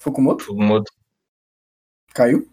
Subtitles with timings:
[0.00, 0.44] Fukumoto?
[0.44, 0.90] Fukumoto.
[2.14, 2.48] Caiu?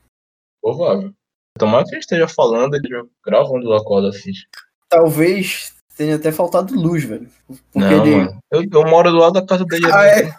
[0.62, 1.14] Provável.
[1.58, 4.46] Tomara que ele esteja falando, ele já gravando a corda ficha.
[4.90, 7.28] Talvez tenha até faltado luz, velho.
[7.48, 8.30] Porque Não, ele.
[8.52, 9.88] Eu, eu moro do lado da casa dele.
[9.92, 10.36] Ah, é?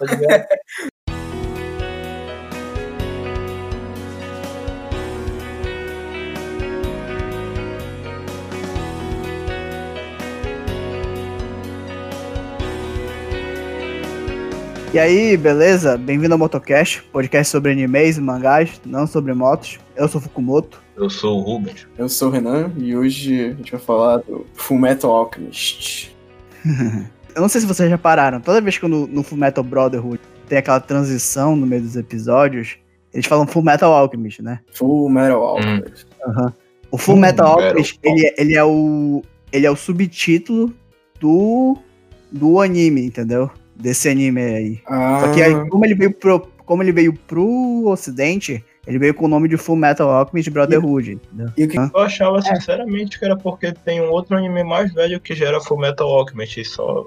[14.92, 15.98] E aí, beleza?
[15.98, 19.78] Bem-vindo ao Motocast, podcast sobre animes e mangás, não sobre motos.
[19.94, 20.82] Eu sou Fukumoto.
[20.96, 21.86] Eu sou o Rubens.
[21.98, 26.16] Eu sou o Renan e hoje a gente vai falar do Fullmetal Alchemist.
[27.34, 30.58] Eu não sei se vocês já pararam, toda vez que no, no Fullmetal Brotherhood tem
[30.58, 32.78] aquela transição no meio dos episódios,
[33.12, 34.58] eles falam Fullmetal Alchemist, né?
[34.72, 36.06] Full Metal Alchemist.
[36.90, 38.18] O Fullmetal Full Alchemist, Metal.
[38.18, 40.74] ele, ele é o ele é o subtítulo
[41.20, 41.76] do
[42.32, 43.50] do anime, entendeu?
[43.78, 44.80] Desse anime aí.
[44.86, 49.14] Ah, Só que aí, como ele veio pro, como ele veio pro ocidente, ele veio
[49.14, 51.18] com o nome de Full Metal Alchemist Brotherhood,
[51.56, 51.76] e o que?
[51.76, 55.78] Eu achava sinceramente que era porque tem um outro anime mais velho que gera Full
[55.78, 56.60] Metal Alchemist.
[56.60, 57.06] e Só...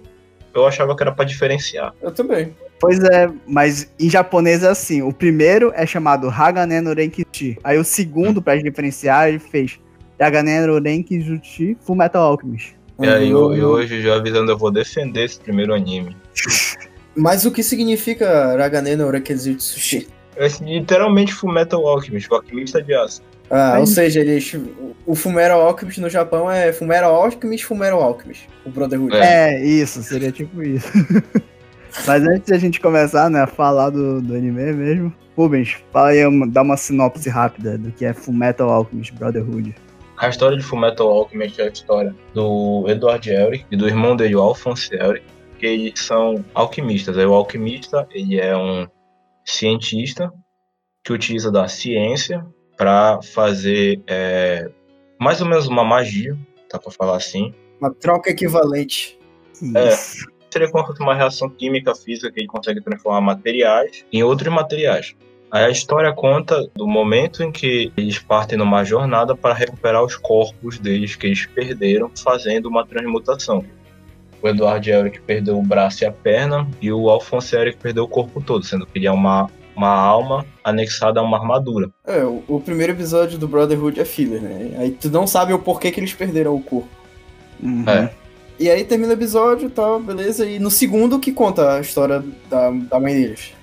[0.53, 1.93] Eu achava que era pra diferenciar.
[2.01, 2.53] eu também.
[2.79, 7.77] Pois é, mas em japonês é assim, o primeiro é chamado Hagane no Renkichi, aí
[7.77, 9.79] o segundo, pra diferenciar, ele fez
[10.19, 12.75] Hagane no Renkijuchi Full Metal Alchemist.
[12.99, 13.53] E aí, eu, Uhum.
[13.55, 16.15] eu hoje já avisando, eu vou defender esse primeiro anime.
[17.15, 20.07] Mas o que significa Ragane no Rekizutsushi?
[20.35, 23.21] É literalmente Full Metal Alchemist, o alquimista de aço.
[23.51, 24.55] Ah, Aí- ou seja, eles,
[25.05, 28.47] o Fullmetal Alchemist no Japão é Fullmetal Alchemist, Fullmetal Alchemist.
[28.65, 29.13] O Brotherhood.
[29.13, 29.55] É.
[29.55, 30.87] É, isso, seria tipo isso.
[32.07, 36.09] mas antes de a gente começar, né, a falar do, do anime mesmo, Rubens, fala
[36.09, 39.75] aí, dá uma sinopse rápida do que é Full Metal Alchemist Brotherhood.
[40.17, 44.15] A história de Full Metal Alchemist é a história do Edward Elric e do irmão
[44.15, 45.25] dele, o Alphonse Elric,
[45.61, 47.15] que eles são alquimistas.
[47.17, 48.87] Aí o alquimista, ele é um
[49.45, 50.33] cientista
[51.03, 52.43] que utiliza da ciência
[52.75, 54.71] para fazer é,
[55.19, 56.35] mais ou menos uma magia,
[56.67, 57.53] tá para falar assim.
[57.79, 59.19] Uma troca equivalente.
[59.75, 59.89] É.
[59.89, 60.25] Isso.
[60.49, 65.15] Seria como uma reação química, física, que ele consegue transformar materiais em outros materiais.
[65.49, 70.15] Aí a história conta do momento em que eles partem numa jornada para recuperar os
[70.15, 73.63] corpos deles que eles perderam fazendo uma transmutação.
[74.41, 78.07] O Eduardo Elric perdeu o braço e a perna e o Alfonso Elric perdeu o
[78.07, 81.89] corpo todo, sendo que ele é uma, uma alma anexada a uma armadura.
[82.05, 84.71] É, o, o primeiro episódio do Brotherhood é filler, né?
[84.77, 86.89] Aí tu não sabe o porquê que eles perderam o corpo.
[87.61, 87.87] Uhum.
[87.87, 88.11] É.
[88.59, 90.45] E aí termina o episódio e tal, beleza.
[90.45, 93.53] E no segundo que conta a história da, da mãe deles.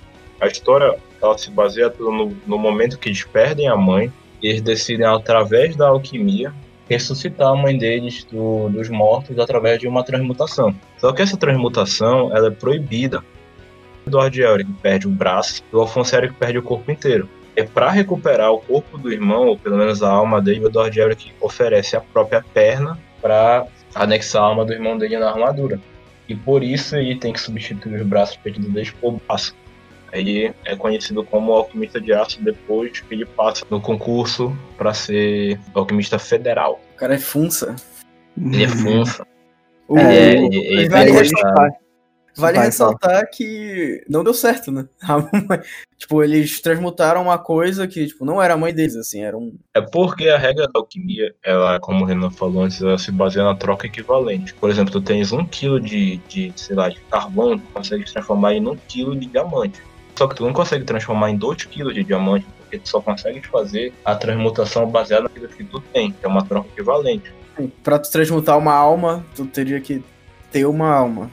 [0.41, 4.47] A história ela se baseia tudo no, no momento que eles perdem a mãe e
[4.47, 6.53] eles decidem, através da alquimia,
[6.89, 10.73] ressuscitar a mãe deles do- dos mortos através de uma transmutação.
[10.97, 13.23] Só que essa transmutação ela é proibida.
[14.05, 17.29] O Edward Elric perde o braço e o Alfonso Elric perde o corpo inteiro.
[17.55, 20.99] É para recuperar o corpo do irmão, ou pelo menos a alma dele, o Edward
[20.99, 25.79] Elric oferece a própria perna para anexar a alma do irmão dele na armadura.
[26.27, 29.55] E por isso ele tem que substituir os braços perdidos deles por braço.
[30.11, 35.59] Ele é conhecido como alquimista de aço depois que ele passa no concurso para ser
[35.73, 36.79] alquimista federal.
[36.95, 37.75] O cara é funça.
[38.37, 39.25] Ele é funça.
[39.87, 41.71] O- Ele é- o- ele- ele vale tem ressaltar,
[42.37, 44.87] vale Vai, ressaltar que não deu certo, né?
[45.49, 45.61] Mãe-
[45.97, 49.57] tipo, eles transmutaram uma coisa que, tipo, não era a mãe deles, assim, era um.
[49.73, 53.43] É porque a regra da alquimia, ela, como o Renan falou antes, ela se baseia
[53.43, 54.53] na troca equivalente.
[54.53, 58.53] Por exemplo, tu tens um quilo de, de sei lá, de carvão, tu consegue transformar
[58.53, 59.81] em um quilo de diamante.
[60.15, 63.45] Só que tu não consegue transformar em dois quilos de diamante, porque tu só consegue
[63.47, 67.33] fazer a transmutação baseada naquilo que tu tem, que é uma troca equivalente.
[67.83, 70.03] Pra tu transmutar uma alma, tu teria que
[70.51, 71.29] ter uma alma.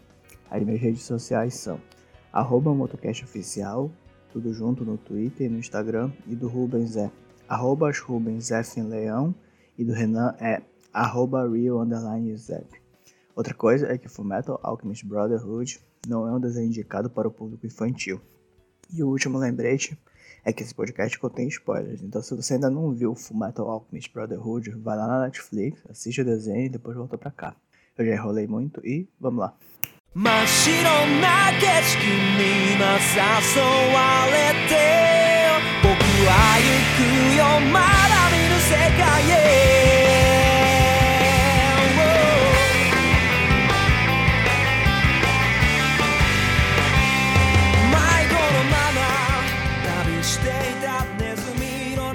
[0.50, 1.80] As minhas redes sociais são
[2.34, 3.26] arroba motocast
[4.34, 7.10] tudo junto no Twitter e no Instagram, e do Rubens é
[7.48, 9.34] arroba Rubens F Leão
[9.81, 12.67] e do Renan é arroba Real underline Zep.
[13.35, 17.67] Outra coisa é que Fullmetal Alchemist Brotherhood não é um desenho indicado para o público
[17.67, 18.21] infantil.
[18.93, 19.99] E o último lembrete
[20.45, 24.71] é que esse podcast contém spoilers, então se você ainda não viu Fullmetal Alchemist Brotherhood,
[24.71, 27.57] vai lá na Netflix, assiste o desenho e depois volta pra cá.
[27.99, 29.57] Eu já enrolei muito e vamos lá.
[30.19, 30.73] 真っ白
[31.21, 33.61] な景色に今誘
[33.93, 34.73] われて
[35.83, 35.93] 僕
[36.25, 36.65] は行
[36.97, 38.20] くよまだ見ぬ世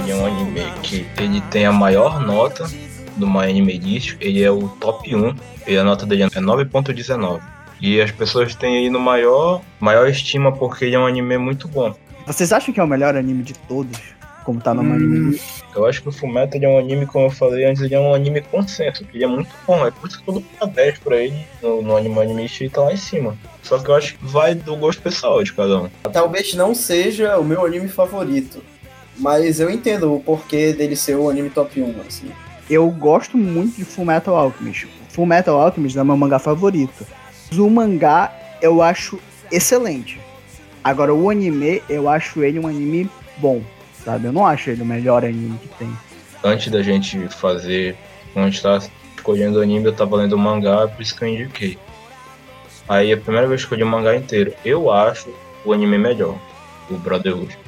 [0.08, 2.68] é um anime que ele tem a maior nota
[3.16, 5.34] do My Anime List, ele é o top 1,
[5.66, 7.40] e a nota dele é 9.19.
[7.80, 11.66] E as pessoas têm aí no maior, maior estima porque ele é um anime muito
[11.68, 11.94] bom.
[12.26, 14.15] Vocês acham que é o melhor anime de todos?
[14.46, 14.92] Como tá no Hum.
[14.94, 15.40] anime?
[15.74, 18.14] Eu acho que o Fullmetal é um anime, como eu falei antes, ele é um
[18.14, 19.84] anime consenso, que ele é muito bom.
[19.84, 22.70] É por isso que dou nota 10 pra ele no, no Anime Anime List ele
[22.70, 23.36] tá lá em cima.
[23.64, 25.88] Só que eu acho que vai do gosto pessoal de cada um.
[26.12, 28.62] Talvez não seja o meu anime favorito,
[29.18, 32.30] mas eu entendo o porquê dele ser o anime top 1, assim.
[32.70, 34.86] Eu gosto muito de Fullmetal Alchemist.
[35.08, 37.04] Fullmetal Alchemist é meu mangá favorito.
[37.52, 38.32] O mangá
[38.62, 39.18] eu acho
[39.50, 40.20] excelente.
[40.84, 43.60] Agora o anime, eu acho ele um anime bom,
[44.06, 44.26] sabe?
[44.28, 45.92] Eu não acho ele o melhor anime que tem.
[46.44, 47.96] Antes da gente fazer,
[48.32, 48.84] quando a gente tava
[49.16, 51.76] escolhendo o anime, eu tava lendo o mangá, por isso que eu indiquei.
[52.88, 55.28] Aí a primeira vez que eu li o mangá inteiro, eu acho
[55.64, 56.38] o anime melhor,
[56.88, 57.58] o Brotherhood.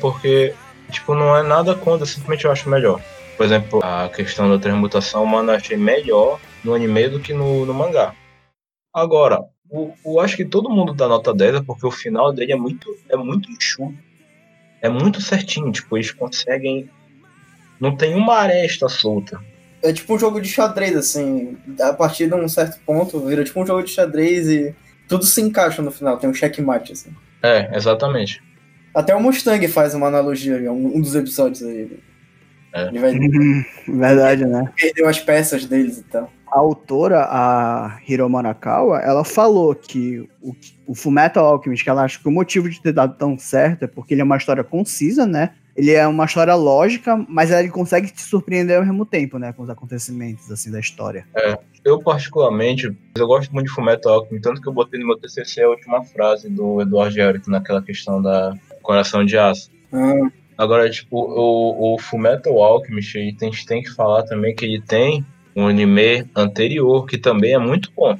[0.00, 0.52] Porque,
[0.90, 3.00] tipo, não é nada contra, simplesmente eu acho melhor.
[3.36, 7.64] Por exemplo, a questão da transmutação humana eu achei melhor no anime do que no,
[7.64, 8.14] no mangá.
[8.92, 12.56] Agora, o- acho que todo mundo dá nota 10 é porque o final dele é
[12.56, 13.94] muito, é muito enxuto.
[14.84, 16.90] É muito certinho, tipo, eles conseguem.
[17.80, 19.40] Não tem uma aresta solta.
[19.82, 21.56] É tipo um jogo de xadrez, assim.
[21.80, 24.74] A partir de um certo ponto, vira tipo um jogo de xadrez e
[25.08, 27.10] tudo se encaixa no final, tem um checkmate, assim.
[27.42, 28.42] É, exatamente.
[28.94, 31.98] Até o Mustang faz uma analogia em um dos episódios aí.
[32.74, 32.88] É.
[32.88, 33.14] Ele vai
[33.88, 34.70] Verdade, né?
[34.76, 36.30] perder as peças deles e tal.
[36.54, 40.54] A autora, a Hiro Manakawa, ela falou que o,
[40.86, 43.88] o Fullmetal Alchemist, que ela acha que o motivo de ter dado tão certo é
[43.88, 45.50] porque ele é uma história concisa, né?
[45.76, 49.52] Ele é uma história lógica, mas ele consegue te surpreender ao mesmo tempo, né?
[49.52, 51.26] Com os acontecimentos, assim, da história.
[51.84, 55.60] Eu, particularmente, eu gosto muito de Fullmetal Alchemist, tanto que eu botei no meu TCC
[55.60, 59.72] a última frase do Eduardo Eric naquela questão da coração de aço.
[59.92, 64.80] Ah, Agora, tipo, o, o Fullmetal Alchemist, a gente tem que falar também que ele
[64.80, 68.18] tem um anime anterior que também é muito bom.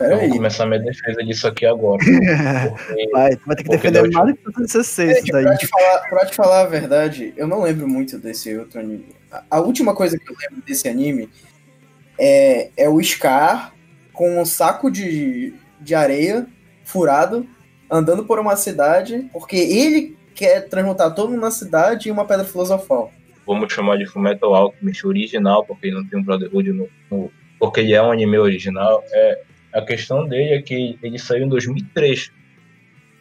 [0.00, 0.30] Eu vou peraí.
[0.30, 1.98] começar minha defesa disso aqui agora.
[2.76, 5.44] Porque Vai, tu vai ter que defender que o isso Gente, daí.
[5.44, 9.06] pra, te falar, pra te falar a verdade, eu não lembro muito desse outro anime.
[9.30, 11.28] A, a última coisa que eu lembro desse anime
[12.18, 13.72] é, é o Scar
[14.12, 16.46] com um saco de, de areia
[16.84, 17.46] furado,
[17.90, 22.44] andando por uma cidade, porque ele quer transmutar todo mundo na cidade em uma pedra
[22.44, 23.12] filosofal.
[23.46, 27.80] Vamos chamar de Fullmetal Alchemist original, porque ele não tem um Brotherhood no, no- porque
[27.80, 29.40] ele é um anime original, é,
[29.72, 32.30] a questão dele é que ele saiu em 2003.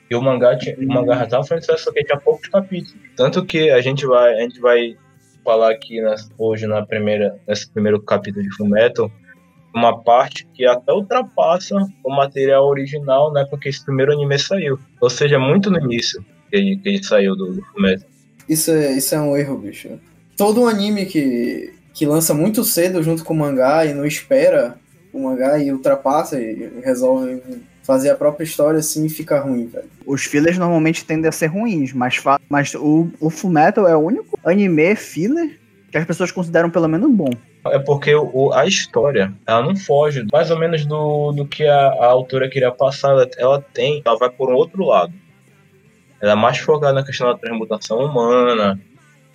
[0.09, 2.95] E o mangá, tinha, o mangá já tava fazendo sucesso, só que tinha poucos capítulos.
[3.15, 4.95] Tanto que a gente vai, a gente vai
[5.43, 5.99] falar aqui
[6.37, 9.11] hoje na primeira, nesse primeiro capítulo de Fullmetal,
[9.73, 14.77] uma parte que até ultrapassa o material original, né, porque esse primeiro anime saiu.
[15.01, 18.07] Ou seja, muito no início que ele, que ele saiu do, do Fullmetal.
[18.47, 19.99] Isso é, isso é um erro, bicho.
[20.37, 24.75] Todo um anime que, que lança muito cedo junto com o mangá e não espera
[25.11, 27.41] o mangá e ultrapassa e resolve
[27.83, 29.85] fazer a própria história assim fica ruim, velho.
[30.05, 33.99] Os fillers normalmente tendem a ser ruins, mas, fa- mas o, o Fullmetal é o
[33.99, 35.59] único anime filler
[35.91, 37.29] que as pessoas consideram pelo menos bom.
[37.65, 41.77] É porque o, a história, ela não foge mais ou menos do, do que a,
[41.89, 43.11] a autora queria passar.
[43.11, 45.13] Ela, ela tem, ela vai por um outro lado.
[46.21, 48.79] Ela é mais focada na questão da transmutação humana,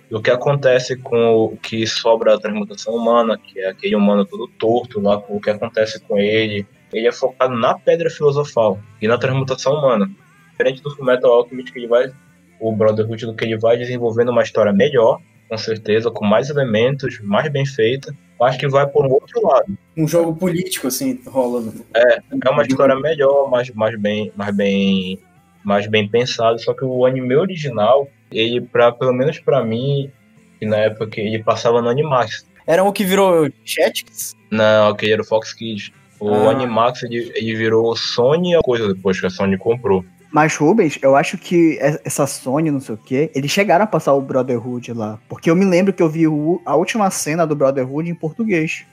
[0.09, 4.47] do que acontece com o que sobra da transmutação humana, que é aquele humano todo
[4.47, 6.65] torto lá, o que acontece com ele.
[6.91, 10.09] Ele é focado na pedra filosofal e na transmutação humana.
[10.51, 12.11] Diferente do Fullmetal Alchemist, que ele vai,
[12.59, 17.19] o Brotherhood, do que ele vai desenvolvendo uma história melhor, com certeza, com mais elementos,
[17.21, 19.77] mais bem feita, mas que vai por um outro lado.
[19.95, 21.85] Um jogo político assim rolando.
[21.93, 25.19] É uma história melhor, mais, mais bem, mais bem,
[25.63, 26.59] mais bem pensado.
[26.59, 30.11] Só que o anime original, ele para pelo menos pra mim,
[30.59, 34.35] que na época que ele passava no Animax, Era o que virou Jetix?
[34.51, 35.91] não, que era o Fox Kids.
[36.19, 36.51] O Ah.
[36.51, 40.03] Animax ele, ele virou Sony a coisa depois que a Sony comprou.
[40.31, 43.87] Mas, Rubens, eu acho que e- essa Sony, não sei o quê, eles chegaram a
[43.87, 45.17] passar o Brotherhood lá.
[45.27, 48.85] Porque eu me lembro que eu vi o- a última cena do Brotherhood em português.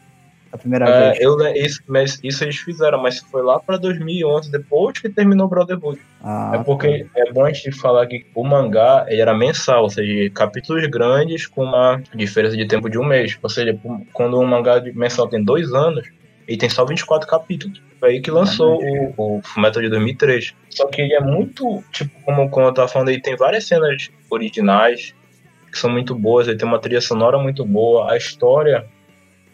[0.57, 1.21] A primeira É, vez.
[1.21, 5.51] eu, isso, mas isso eles fizeram, mas foi lá pra 2011, depois que terminou o
[5.51, 6.01] Brotherhood.
[6.23, 9.91] Ah, É porque é bom a gente falar que o mangá ele era mensal, ou
[9.91, 13.39] seja, capítulos grandes com uma diferença de tempo de um mês.
[13.43, 13.79] Ou seja,
[14.13, 16.05] quando um mangá de- mensal tem dois anos,
[16.49, 17.83] Ele tem só 24 capítulos.
[17.99, 20.55] Foi aí que lançou o, o Fullmetal de 2003.
[20.71, 24.09] Só que ele é muito, tipo, como, como eu tava falando, ele tem várias cenas
[24.31, 25.13] originais
[25.73, 28.87] que são muito boas, ele tem uma trilha sonora muito boa, a história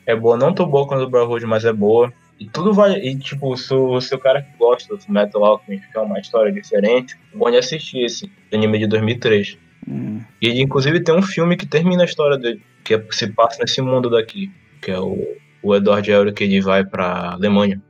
[0.07, 2.13] é boa, não tão boa quanto o Brotherhood, mas é boa.
[2.39, 2.95] E tudo vai.
[2.95, 6.19] E tipo, se o, se o cara que gosta do Metal Alchemist, que é uma
[6.19, 9.57] história diferente, pode assistir esse anime de 2003.
[9.89, 10.21] Hum.
[10.41, 13.81] E inclusive, tem um filme que termina a história dele, que é- se passa nesse
[13.81, 15.17] mundo daqui, que é o,
[15.63, 17.81] o Edward Elric, que ele vai pra Alemanha.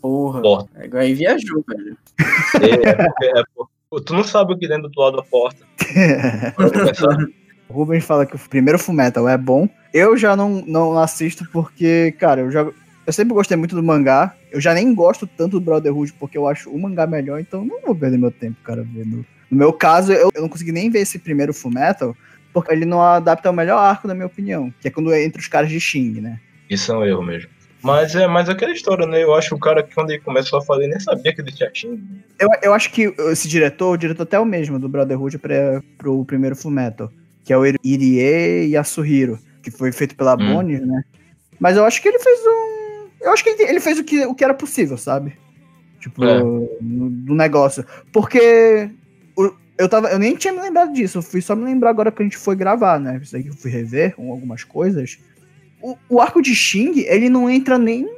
[0.00, 0.40] Porra.
[0.42, 0.84] Porta.
[0.84, 1.96] Agora aí viajou, velho.
[2.62, 5.64] É, é porque- é tu não sabe o que tem do lado da porta.
[7.68, 9.68] Rubens fala que o primeiro Fullmetal é bom.
[9.92, 12.66] Eu já não, não assisto porque, cara, eu já.
[13.06, 14.34] Eu sempre gostei muito do mangá.
[14.50, 17.80] Eu já nem gosto tanto do Brotherhood porque eu acho o mangá melhor, então não
[17.80, 19.24] vou perder meu tempo, cara, vendo.
[19.50, 22.14] No meu caso, eu, eu não consegui nem ver esse primeiro Fullmetal
[22.52, 25.40] porque ele não adapta o melhor arco, na minha opinião, que é quando é entre
[25.40, 26.40] os caras de Xing, né?
[26.68, 27.50] Isso é um erro mesmo.
[27.82, 29.22] Mas é mas aquela história, né?
[29.22, 31.52] Eu acho que o cara que quando ele começou a fazer nem sabia que ele
[31.52, 32.00] tinha Xing.
[32.38, 35.82] Eu, eu acho que esse diretor, o diretor até é o mesmo do Brotherhood pra,
[35.96, 37.10] pro primeiro Fullmetal,
[37.44, 40.54] que é o Irie Yasuhiro, que foi feito pela Hum.
[40.54, 41.02] Bones, né?
[41.60, 43.08] Mas eu acho que ele fez um.
[43.20, 45.32] Eu acho que ele, fez o que, o que era possível, sabe?
[46.00, 46.38] Tipo, É.
[46.40, 47.84] no- do negócio.
[48.12, 48.90] Porque
[49.76, 52.22] eu, tava, eu nem tinha me lembrado disso, eu fui só me lembrar agora que
[52.22, 53.18] a gente foi gravar, né?
[53.22, 55.18] Isso aí que eu fui rever algumas coisas.
[55.82, 58.08] O, o arco de Xing, ele não entra nem.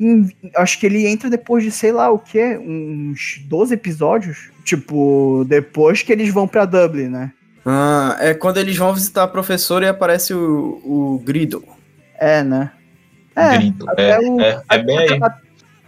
[0.00, 4.50] em- acho que ele entra depois de, sei lá o que, uns 12 episódios.
[4.64, 7.32] Tipo, depois que eles vão pra Dublin, né?
[7.66, 11.64] Ah, é quando eles vão visitar a professora e aparece o, o Grido.
[12.18, 12.70] É, né?
[13.34, 13.88] É, Grito.
[13.90, 15.18] até É, o- é, é bem aí.
[15.22, 15.36] Até,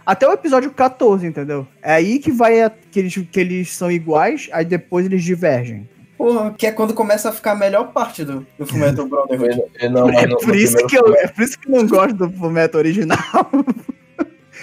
[0.05, 1.67] até o episódio 14, entendeu?
[1.81, 5.87] É aí que vai a- que, eles, que eles são iguais, aí depois eles divergem.
[6.17, 9.61] Porra, que é quando começa a ficar a melhor parte do, do Fullmetal Brotherhood.
[9.79, 12.15] É, não, mas é, por isso que eu, é por isso que eu não gosto
[12.15, 13.19] do Fullmetal original.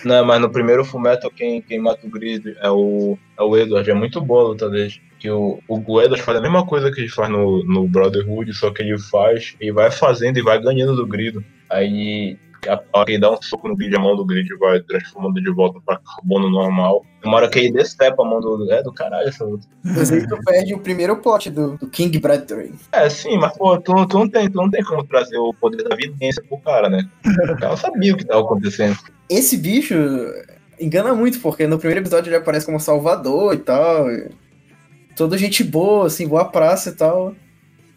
[0.04, 3.90] Não, mas no primeiro Fullmetal quem, quem mata o Grid é o, é o Edward.
[3.90, 4.94] É muito boa a luta dele.
[5.18, 8.70] Que o, o, Edward faz a mesma coisa que ele faz no, no Brotherhood, só
[8.70, 11.38] que ele faz, ele vai fazendo e vai ganhando do Grid.
[11.70, 12.36] Aí
[12.68, 15.40] a hora que ele dá um soco no Grid, a mão do Grid vai transformando
[15.40, 17.04] de volta pra carbono normal.
[17.24, 18.70] Uma hora que ele decepa a mão do.
[18.70, 19.66] É do caralho essa luta.
[19.82, 22.74] Mas aí tu perde o primeiro plot do, do King Bradbury.
[22.92, 25.82] É, sim, mas pô, tu, tu, não tem, tu não tem como trazer o poder
[25.82, 27.08] da evidência pro cara, né?
[27.50, 28.96] O cara sabia o que tava acontecendo.
[29.28, 29.94] Esse bicho
[30.80, 34.10] engana muito, porque no primeiro episódio ele aparece como salvador e tal.
[34.10, 34.28] e
[35.16, 37.34] Toda gente boa, assim, boa praça e tal.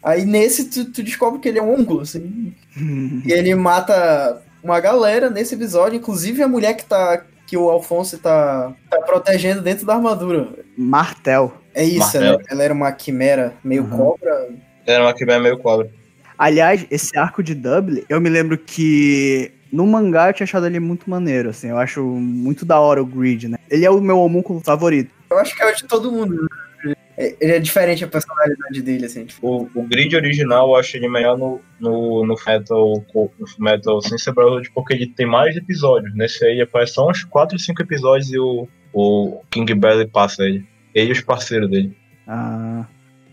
[0.02, 2.54] Aí nesse tu, tu descobre que ele é um ângulo, assim.
[3.26, 7.24] E ele mata uma galera nesse episódio, inclusive a mulher que tá.
[7.46, 10.48] que o Alfonso tá, tá protegendo dentro da armadura.
[10.76, 11.52] Martel.
[11.74, 12.22] É isso, Martel.
[12.22, 13.90] ela, ela era uma quimera meio Uhum.
[13.90, 14.48] cobra.
[14.86, 15.90] Era uma vem meio cobra.
[16.38, 20.80] Aliás, esse arco de Dublin, eu me lembro que no mangá eu tinha achado ele
[20.80, 21.68] muito maneiro, assim.
[21.68, 23.58] Eu acho muito da hora o Grid, né?
[23.70, 25.10] Ele é o meu homúnculo favorito.
[25.30, 26.48] Eu acho que é o de todo mundo.
[26.84, 26.94] né?
[27.18, 29.24] Ele é diferente a personalidade dele, assim.
[29.24, 34.00] Tipo, O, o grid original eu acho ele melhor no, no, no Metal, no Metal
[34.00, 36.14] sem ser Brotherhood, porque ele tem mais episódios.
[36.14, 40.44] Nesse aí aparece só uns 4 ou 5 episódios e o, o King Belly passa
[40.44, 40.64] ele.
[40.94, 41.96] Ele e os parceiros dele.
[42.26, 42.86] Ah,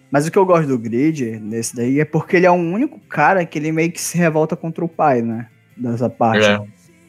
[0.10, 3.00] mas o que eu gosto do Grid, nesse daí, é porque ele é o único
[3.08, 5.48] cara que ele meio que se revolta contra o pai, né?
[5.78, 6.46] Dessa parte.
[6.46, 6.60] É.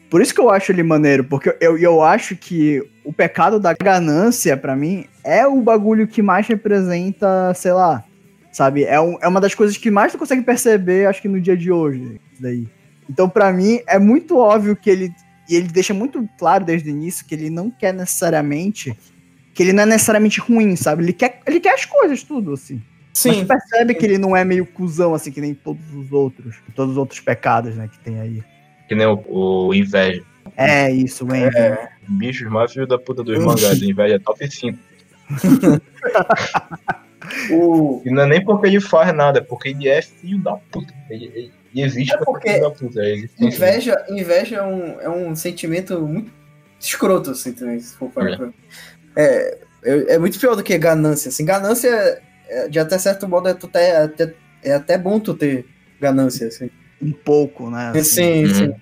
[0.09, 3.73] Por isso que eu acho ele maneiro, porque eu, eu acho que o pecado da
[3.73, 8.03] ganância, pra mim, é o bagulho que mais representa, sei lá,
[8.51, 8.83] sabe?
[8.85, 11.57] É, um- é uma das coisas que mais tu consegue perceber, acho que no dia
[11.57, 12.67] de hoje, isso daí.
[13.09, 15.11] Então, pra mim, é muito óbvio que ele.
[15.49, 18.97] E ele deixa muito claro desde o início que ele não quer necessariamente.
[19.53, 21.03] Que ele não é necessariamente ruim, sabe?
[21.03, 22.75] Ele quer, ele quer as coisas, tudo, assim.
[22.75, 26.11] Mas sim, tu percebe que ele não é meio cuzão, assim, que nem todos os
[26.11, 26.57] outros.
[26.75, 28.43] Todos os outros pecados, né, que tem aí.
[28.87, 30.23] Que nem o, o Inveja.
[30.55, 31.57] É isso, o Envy.
[31.57, 33.79] é, Bichos mais filho da puta dos mangás.
[33.81, 34.77] O Inveja é top 5.
[37.51, 40.55] o, E não é nem porque ele faz nada, é porque ele é filho da
[40.55, 40.93] puta.
[41.09, 43.01] Ele, ele- ele existe É porque filho da puta.
[43.01, 43.15] É.
[43.39, 46.31] Inveja, inveja é, um, é um sentimento muito
[46.79, 48.37] escroto, assim, também, se for parar É.
[48.37, 48.49] pra-
[49.15, 51.43] É, é, é muito pior do que ganância, assim.
[51.45, 52.21] Ganância,
[52.69, 55.65] de até certo modo, é, tu ter, é, até, é até bom tu ter
[55.99, 56.69] ganância, assim.
[57.01, 57.91] Um pouco, né?
[57.95, 58.03] assim.
[58.03, 58.53] Sim, Uhum.
[58.53, 58.73] sim.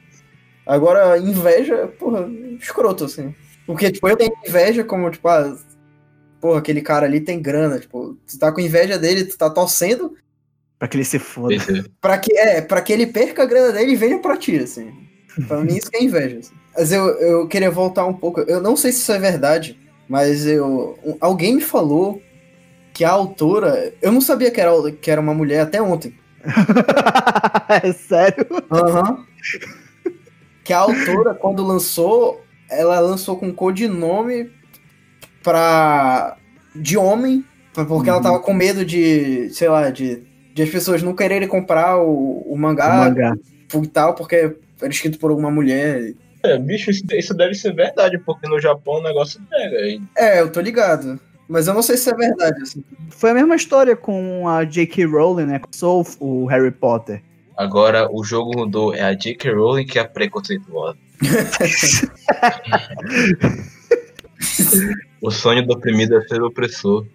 [0.65, 2.27] Agora, inveja, porra,
[2.59, 3.33] escroto, assim.
[3.67, 5.55] Porque, tipo, eu tenho inveja como, tipo, ah,
[6.41, 10.13] porra, aquele cara ali tem grana, tipo, tu tá com inveja dele, tu tá torcendo
[10.77, 11.53] Pra que ele se foda.
[11.55, 14.57] Esse- Pra que, é, pra que ele perca a grana dele e venha pra ti,
[14.57, 14.91] assim.
[15.47, 16.39] Pra mim isso que é inveja.
[16.39, 16.53] assim.
[16.77, 18.41] Mas eu, eu queria voltar um pouco.
[18.41, 19.79] Eu não sei se isso é verdade,
[20.09, 20.99] mas eu.
[21.21, 22.21] alguém me falou
[22.93, 23.93] que a autora.
[24.01, 26.13] Eu não sabia que era, que era uma mulher até ontem.
[27.83, 28.45] é sério?
[28.71, 29.25] Aham.
[30.63, 34.49] que a autora, quando lançou, ela lançou com codinome
[35.43, 36.37] pra.
[36.75, 38.23] de homem, porque ela Uhum.
[38.23, 40.23] tava com medo de, sei lá, de,
[40.53, 43.35] de as pessoas não quererem comprar o, o O mangá, mangá.
[43.73, 46.13] e tal, porque era escrito por alguma mulher.
[46.43, 49.77] É, bicho, isso, isso deve ser verdade, porque no Japão o negócio pega.
[50.17, 51.19] É, eu tô ligado.
[51.47, 52.83] Mas eu não sei se é verdade, assim.
[53.09, 55.05] Foi a mesma história com a J.K.
[55.05, 55.61] Rowling, né?
[55.71, 57.21] Sou o Harry Potter.
[57.55, 59.53] Agora o jogo mudou, é a J.K.
[59.53, 60.97] Rowling que é preconceituosa.
[65.21, 67.05] o sonho do oprimido é ser opressor.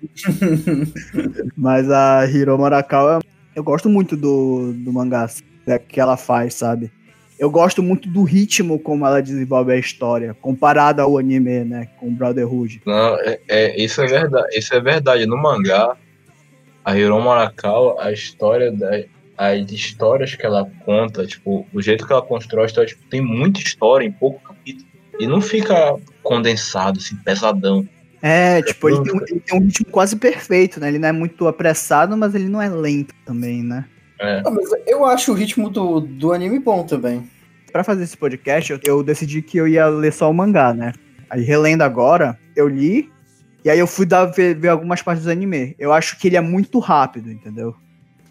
[1.56, 3.20] Mas a Hiro Morakawa,
[3.54, 5.28] eu gosto muito do, do mangá
[5.66, 6.90] né, que ela faz, sabe?
[7.40, 11.88] Eu gosto muito do ritmo como ela desenvolve a história, comparado ao anime, né?
[11.98, 12.82] Com Brotherhood.
[12.84, 14.58] Não, é, é- isso é verdade.
[14.58, 15.24] Isso é verdade.
[15.24, 15.96] No mangá,
[16.84, 18.90] a Hiro Morakawa, a história da,
[19.38, 23.22] as histórias que ela conta, tipo, o jeito que ela constrói a história, tipo, tem
[23.22, 24.86] muita história em pouco capítulo.
[25.18, 27.88] E não fica condensado, assim, pesadão.
[28.20, 30.88] É, tipo, ele tem, um, ele tem um ritmo quase perfeito, né?
[30.88, 33.86] Ele não é muito apressado, mas ele não é lento também, né?
[34.20, 34.42] É.
[34.42, 37.28] Mas eu acho o ritmo do, do anime bom também.
[37.72, 40.92] Pra fazer esse podcast, eu, eu decidi que eu ia ler só o mangá, né?
[41.30, 43.10] Aí, relendo agora, eu li,
[43.64, 45.74] e aí eu fui dar, ver, ver algumas partes do anime.
[45.78, 47.74] Eu acho que ele é muito rápido, entendeu?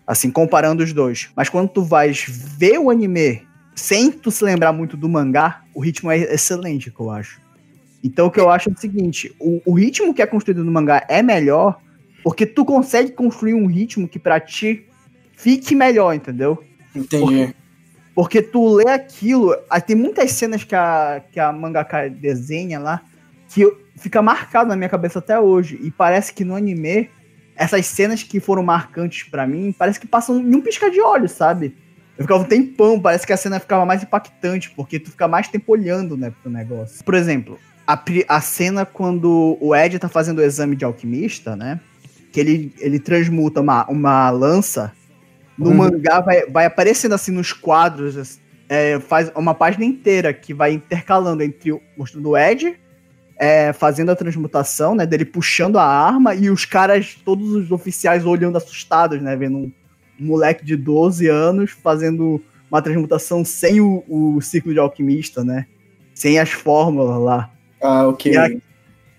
[0.06, 1.30] Assim, comparando os dois.
[1.36, 3.42] Mas quando tu vais ver o anime
[3.76, 7.40] sem tu se lembrar muito do mangá, o ritmo é excelente, que eu acho.
[8.04, 10.72] Então o que eu acho é o seguinte, o, o ritmo que é construído no
[10.72, 11.80] mangá é melhor
[12.24, 14.86] porque tu consegue construir um ritmo que pra ti
[15.40, 16.62] fique melhor, entendeu?
[16.94, 17.56] Entendi.
[18.14, 23.02] Porque tu lê aquilo, aí tem muitas cenas que a, que a mangaka desenha lá
[23.48, 23.66] que
[23.96, 25.80] fica marcado na minha cabeça até hoje.
[25.82, 27.10] E parece que no anime,
[27.56, 31.32] essas cenas que foram marcantes pra mim, parece que passam em um piscar de olhos,
[31.32, 31.76] sabe?
[32.18, 35.48] Eu ficava um tempão, parece que a cena ficava mais impactante, porque tu fica mais
[35.48, 37.04] tempo olhando, né, pro negócio.
[37.04, 41.80] Por exemplo, a, a cena quando o Ed tá fazendo o exame de alquimista, né?
[42.34, 44.92] Que ele, ele transmuta uma, uma lança.
[45.60, 45.76] No Uhum.
[45.76, 51.44] mangá vai, vai aparecendo assim nos quadros, é, faz uma página inteira que vai intercalando
[51.44, 52.80] entre o mostrando o Ed
[53.38, 55.06] é, fazendo a transmutação, né?
[55.06, 59.36] Dele puxando a arma e os caras, todos os oficiais olhando assustados, né?
[59.36, 59.72] Vendo um,
[60.20, 65.66] um moleque de 12 anos fazendo uma transmutação sem o, o ciclo de alquimista, né?
[66.14, 67.50] Sem as fórmulas lá.
[67.82, 68.34] Ah, ok.
[68.34, 68.50] E a-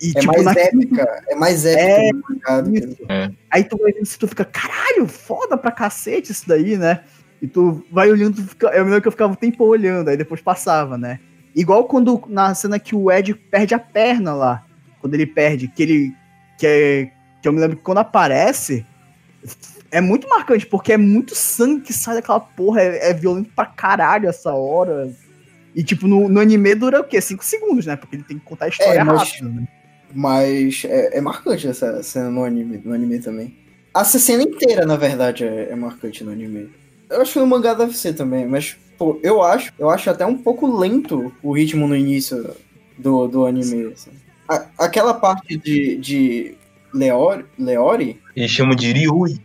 [0.00, 1.24] E, é tipo, mais naquilo- épica.
[1.28, 2.76] É mais épica É, do mercado.
[2.76, 2.96] isso.
[3.08, 3.30] É.
[3.50, 7.00] Aí tu vai vendo isso, tu fica, caralho, foda pra cacete isso daí, né?
[7.42, 10.08] E tu vai olhando, tu fica, eu me lembro que eu ficava um tempo olhando,
[10.08, 11.20] aí depois passava, né?
[11.54, 14.64] Igual quando na cena que o Ed perde a perna lá.
[15.00, 16.14] Quando ele perde, que ele.
[16.58, 17.10] Que, é,
[17.42, 18.86] que eu me lembro que quando aparece.
[19.90, 22.80] É muito marcante, porque é muito sangue que sai daquela porra.
[22.82, 25.10] É, é violento pra caralho essa hora.
[25.74, 27.20] E, tipo, no, no anime dura o quê?
[27.20, 27.96] Cinco segundos, né?
[27.96, 29.66] Porque ele tem que contar a história É, mas- rápido, né?
[30.14, 33.54] Mas é, é marcante essa cena no anime, no anime também.
[33.96, 36.70] Essa cena inteira, na verdade, é, é marcante no anime.
[37.08, 40.24] Eu acho que no mangá deve ser também, mas pô, eu acho, eu acho até
[40.24, 42.54] um pouco lento o ritmo no início
[42.96, 43.92] do, do anime.
[43.92, 44.10] assim.
[44.48, 46.54] A- aquela parte de, de
[46.94, 49.40] Leori, Leori, E chamam de Ryui.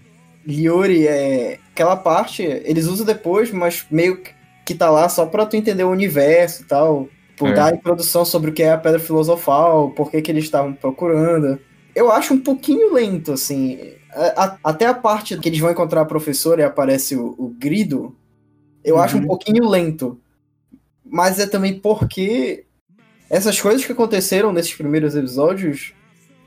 [0.48, 4.20] Yuri, é aquela parte, eles usam depois, mas meio
[4.64, 7.10] que tá lá só pra tu entender o universo e tal.
[7.38, 7.54] Por É.
[7.54, 10.74] dar a introdução sobre o que é a Pedra Filosofal, por que, que eles estavam
[10.74, 11.60] procurando.
[11.94, 13.80] Eu acho um pouquinho lento, assim.
[14.14, 17.50] A- a- até a parte que eles vão encontrar a professora e aparece o, o
[17.50, 18.16] Grido,
[18.84, 19.02] eu Uhum.
[19.02, 20.20] acho um pouquinho lento.
[21.04, 22.66] Mas é também porque
[23.30, 25.94] essas coisas que aconteceram nesses primeiros episódios,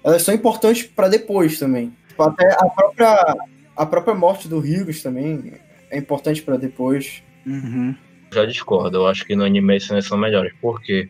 [0.02, 1.92] elas são importantes pra depois também.
[2.08, 3.36] Tipo, Até a própria,
[3.76, 5.52] a própria morte do Hygus também
[5.90, 7.22] é importante pra depois.
[7.46, 7.94] Uhum.
[8.32, 10.52] Já discordo, eu acho que no anime as cenas são melhores.
[10.60, 11.08] Por quê?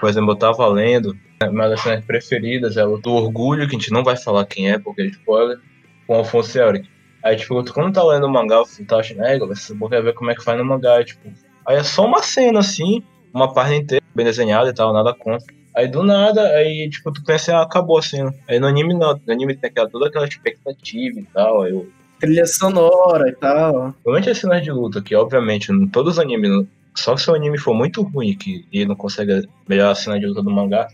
[0.00, 3.76] Por exemplo, eu tava lendo, né, uma das cenas preferidas é o do orgulho, que
[3.76, 5.58] a gente não vai falar quem é, porque é spoiler,
[6.06, 6.88] com o Alfonso Euric.
[7.22, 10.30] Aí, tipo, quando tá lendo o mangá, você tá achando, é, você quer ver como
[10.30, 11.28] é que faz no mangá, tipo.
[11.66, 15.46] Aí é só uma cena assim, uma página inteira, bem desenhada e tal, nada contra.
[15.76, 18.32] Aí do nada, aí, tipo, tu pensa, ah, acabou a cena.
[18.48, 21.88] Aí no anime não, no anime tem aquela, toda aquela expectativa e tal, aí eu
[22.20, 23.92] Trilha sonora e tal.
[23.92, 27.58] Principalmente as cenas de luta, que obviamente em todos os animes, só se o anime
[27.58, 30.88] for muito ruim que e não consegue melhorar a cena de luta do mangá,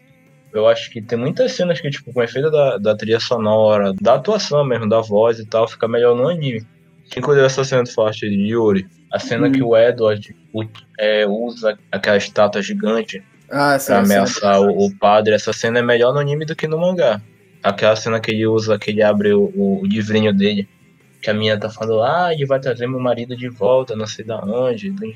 [0.53, 4.15] eu acho que tem muitas cenas que, tipo, com efeito da, da trilha sonora, da
[4.15, 6.65] atuação mesmo, da voz e tal, fica melhor no anime.
[7.17, 9.53] Inclusive essa cena forte de Yuri, a cena Hum.
[9.53, 10.35] que o Edward
[10.99, 16.13] é, usa aquela estátua gigante Ah, pra ameaçar o, o padre, essa cena é melhor
[16.13, 17.21] no anime do que no mangá.
[17.63, 20.69] Aquela cena que ele usa, que ele abre o, o livrinho dele,
[21.25, 24.25] que a menina tá falando, ah, ele vai trazer meu marido de volta, não sei
[24.25, 25.15] da onde, do,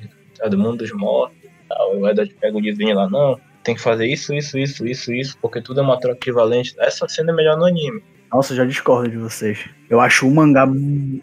[0.49, 1.37] do mundo dos mortos.
[1.69, 1.95] tal.
[1.95, 5.13] E o Edward pega o livrinho lá, não, tem que fazer isso, isso, isso, isso,
[5.13, 6.75] isso, porque tudo é uma troca equivalente.
[6.79, 8.03] Essa cena é melhor no anime.
[8.33, 9.69] Nossa, eu já discordo de vocês.
[9.91, 10.67] Eu acho o mangá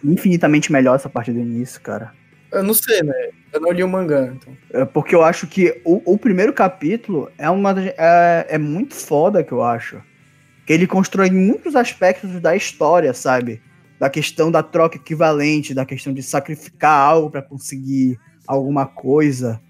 [0.03, 2.13] infinitamente melhor essa parte do início, cara.
[2.51, 3.29] Eu não sei, né?
[3.51, 4.55] Eu não li o mangá, então.
[4.71, 9.43] É porque eu acho que o, o primeiro capítulo é uma é, é muito foda
[9.43, 9.99] que eu acho.
[10.65, 13.61] Que ele constrói muitos aspectos da história, sabe?
[13.99, 19.61] Da questão da troca equivalente, da questão de sacrificar algo pra conseguir alguma coisa.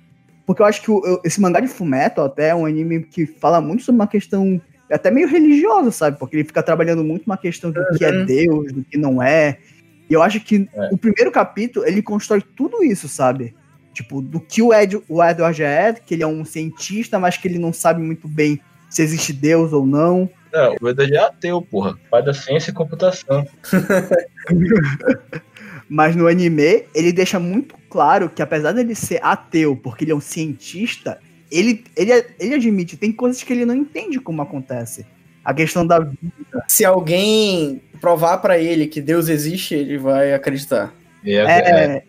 [0.45, 3.61] Porque eu acho que o- esse mangá de Fullmetal até é um anime que fala
[3.61, 4.59] muito sobre uma questão
[4.91, 6.17] até meio religiosa, sabe?
[6.19, 8.25] Porque ele fica trabalhando muito uma questão do que é Uhum.
[8.25, 9.57] Deus, do que não é.
[10.09, 10.89] E eu acho que É.
[10.91, 13.55] o primeiro capítulo, ele constrói tudo isso, sabe?
[13.93, 17.47] Tipo, do que o, Ed, o Edward é, que ele é um cientista, mas que
[17.47, 18.59] ele não sabe muito bem
[18.89, 20.29] se existe Deus ou não.
[20.55, 21.99] Não, o Edward é ateu, porra.
[22.09, 23.45] Pai da ciência e computação.
[25.89, 30.15] Mas no anime, ele deixa muito claro que apesar dele ser ateu, porque ele é
[30.15, 31.19] um cientista,
[31.51, 35.05] ele, ele, ele admite, tem coisas que ele não entende como acontece.
[35.43, 36.09] A questão da
[36.69, 40.93] Se alguém provar pra ele que Deus existe, ele vai acreditar.
[41.23, 42.03] É, é, É,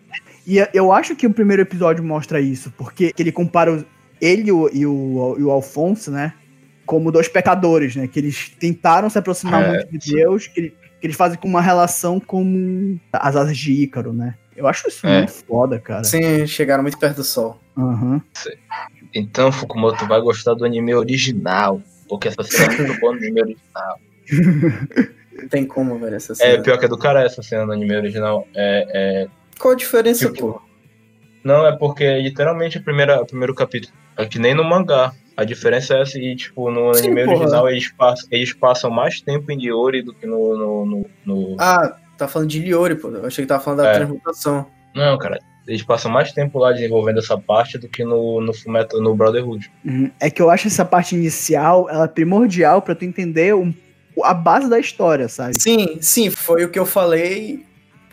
[0.47, 3.85] e eu acho que o primeiro episódio mostra isso, porque ele compara
[4.21, 6.33] ele e o, e o, e o Alfonso, né,
[6.87, 10.15] como dois pecadores, né, que eles tentaram se aproximar É, muito de sim.
[10.15, 10.69] Deus, que, ele-
[10.99, 14.33] que eles fazem com uma relação como as asas de Ícaro, né.
[14.55, 15.19] Eu acho isso É.
[15.19, 16.03] muito foda, cara.
[16.03, 17.59] Sim, chegaram muito perto do sol.
[17.77, 18.19] Aham.
[19.13, 21.79] Então, Fukumoto vai gostar do anime original.
[22.09, 23.99] Porque essa cena é muito boa no anime original.
[25.33, 26.63] Não tem como, velho, essa É, cena.
[26.63, 28.47] pior que é do cara essa cena no anime original.
[28.55, 29.27] É, é,
[29.59, 30.61] Qual a diferença, Tipo, pô?
[31.43, 33.93] Não, é porque é literalmente a primeira, o primeiro capítulo.
[34.17, 35.13] É que nem no mangá.
[35.37, 37.37] A diferença é essa, e, tipo, no Sim, anime porra.
[37.37, 40.57] original eles passam, eles passam mais tempo em Diori do que no.
[40.57, 43.09] no, no- no- Ah, tá falando de Liori, pô.
[43.09, 43.95] Eu achei que tava falando da É.
[43.97, 44.65] transmutação.
[44.95, 45.37] Não, cara.
[45.67, 49.69] Eles passam mais tempo lá desenvolvendo essa parte do que no, no Fullmetal, no Brotherhood.
[49.85, 50.09] Uhum.
[50.19, 53.73] É que eu acho essa parte inicial, ela é primordial pra tu entender um-
[54.23, 55.61] a base da história, sabe?
[55.61, 57.63] Sim, sim, foi o que eu falei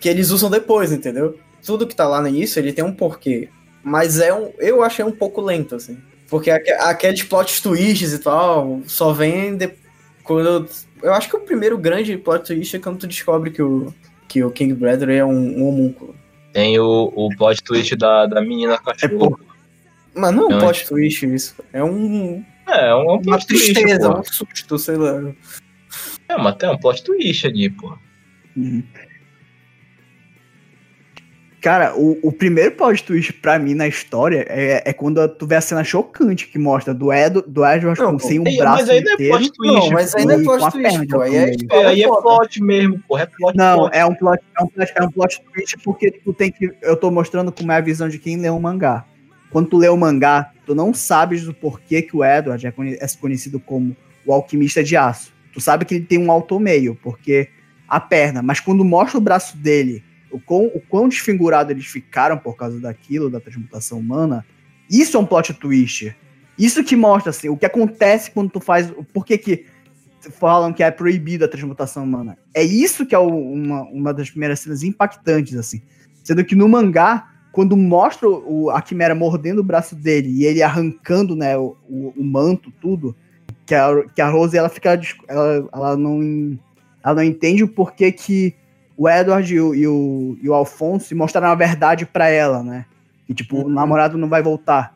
[0.01, 1.39] que eles usam depois, entendeu?
[1.65, 3.49] Tudo que tá lá no início, ele tem um porquê.
[3.83, 4.51] Mas é um.
[4.59, 5.97] Eu achei um pouco lento, assim.
[6.35, 9.71] Porque aque- aqueles plot twists e tal só vem de,
[10.25, 10.69] quando.
[11.01, 13.95] Eu acho que o primeiro grande plot twist é quando tu descobre que o,
[14.27, 16.13] que o King Bradley é um, um homúnculo.
[16.53, 19.39] Tem o, o plot twist da, da menina cachorro.
[20.13, 21.55] Mas não é um Não, plot twist isso.
[21.73, 24.19] É um, É, é um uma plot twist, tristeza, pô.
[24.19, 25.33] um susto, sei lá.
[26.29, 27.97] É, mas tem um plot twist ali, pô.
[28.57, 28.83] Uhum.
[31.65, 35.55] Cara, o, o primeiro plot twist pra mim na história é, é quando tu vê
[35.55, 38.87] a cena chocante que mostra do, Ed, do Edward Não, com sem um braço mas
[38.87, 39.31] não é inteiro.
[39.39, 39.75] plot twist.
[39.75, 41.21] Não, mas aí não é plot twist, pô.
[41.23, 43.23] Aí é, É, aí é plot mesmo, porra.
[43.23, 43.97] É plot Não, plot.
[43.97, 46.71] é um plot, é um plot, é um plot twist porque tu tem que.
[46.83, 49.07] Eu tô mostrando como é a visão de quem lê um mangá.
[49.51, 53.07] Quando tu lê o mangá, tu não sabes do porquê que o Edward é, é
[53.19, 53.97] conhecido como
[54.27, 55.33] o alquimista de aço.
[55.55, 57.49] Tu sabe que ele tem um alto meio, porque
[57.89, 62.37] a perna, mas quando mostra o braço dele, o quão, o quão desfigurado eles ficaram
[62.37, 64.45] por causa daquilo, da transmutação humana,
[64.91, 66.15] isso é um plot twist.
[66.59, 68.93] Isso que mostra assim, o que acontece quando tu faz.
[69.13, 69.67] Por que que
[70.39, 72.37] falam que é proibido a transmutação humana?
[72.53, 75.83] É isso que é o- uma, uma das primeiras cenas impactantes, assim.
[76.23, 80.63] Sendo que no mangá, quando mostra o, a Quimera mordendo o braço dele e ele
[80.63, 83.15] arrancando né, o, o, o manto, tudo,
[83.67, 85.01] que a, que a Rose ela fica.
[85.29, 86.59] Ela, ela, não,
[87.05, 88.55] ela não entende o porquê que
[88.97, 92.87] o Edward e o, e o, e o Alfonso mostraram a verdade pra ela, né?
[93.27, 94.95] Que tipo, o namorado não vai voltar.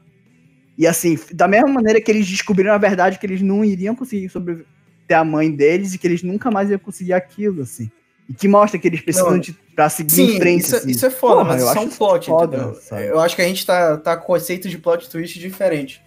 [0.76, 4.28] E assim, da mesma maneira que eles descobriram a verdade que eles não iriam conseguir
[4.28, 4.66] sobreviver
[5.12, 7.90] a mãe deles e que eles nunca mais iam conseguir aquilo, assim.
[8.28, 9.38] E que mostra que eles precisam Não.
[9.38, 10.60] de pra seguir em Sim, frente.
[10.60, 10.90] isso, é- assim.
[10.90, 12.74] isso é foda, Porra, mas eu isso é um plot, foda, entendeu?
[12.76, 13.06] sabe?
[13.06, 16.00] Eu acho que a gente tá, tá com conceito de plot twist diferente.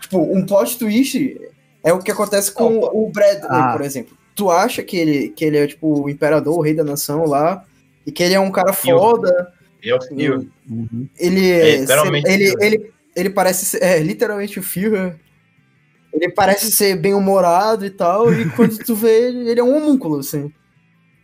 [0.00, 1.38] Tipo, um plot twist
[1.84, 3.72] é o que acontece com Não, o Bradley, Ah.
[3.76, 4.16] por exemplo.
[4.38, 7.64] Tu acha que ele, que ele é, tipo, o imperador, o rei da nação lá,
[8.06, 11.08] e que ele é um cara o- foda, eu, e eu- Uhum.
[11.18, 15.16] ele É, é, literalmente ele, ele, ele parece ser, é, literalmente o Führer.
[16.12, 19.76] Ele parece ser bem humorado e tal, e quando tu vê ele, ele é um
[19.76, 20.52] homúnculo, assim.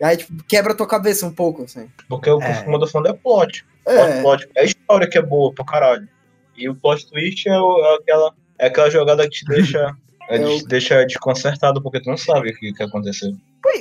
[0.00, 1.88] E aí, tipo, quebra tua cabeça um pouco, assim.
[2.08, 2.50] porque o que É.
[2.50, 3.64] o Fukumoto falando é plot.
[3.86, 6.08] É, Plot, é a história que é boa pra caralho.
[6.56, 9.94] E o plot twist é, o- é aquela, é aquela jogada que te deixa,
[10.28, 13.32] é, É o- deixa desconcertado porque tu não sabe o que, que aconteceu.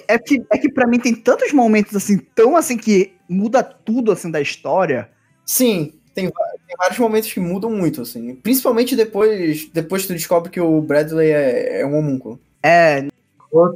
[0.08, 4.12] É que, é que pra mim tem tantos momentos assim, tão assim, que muda tudo
[4.12, 5.10] assim da história.
[5.46, 8.36] Sim, tem, tem vários momentos que mudam muito, assim.
[8.36, 12.40] Principalmente depois, depois que tu descobre que o Bradley é, é um homúnculo.
[12.64, 13.08] É,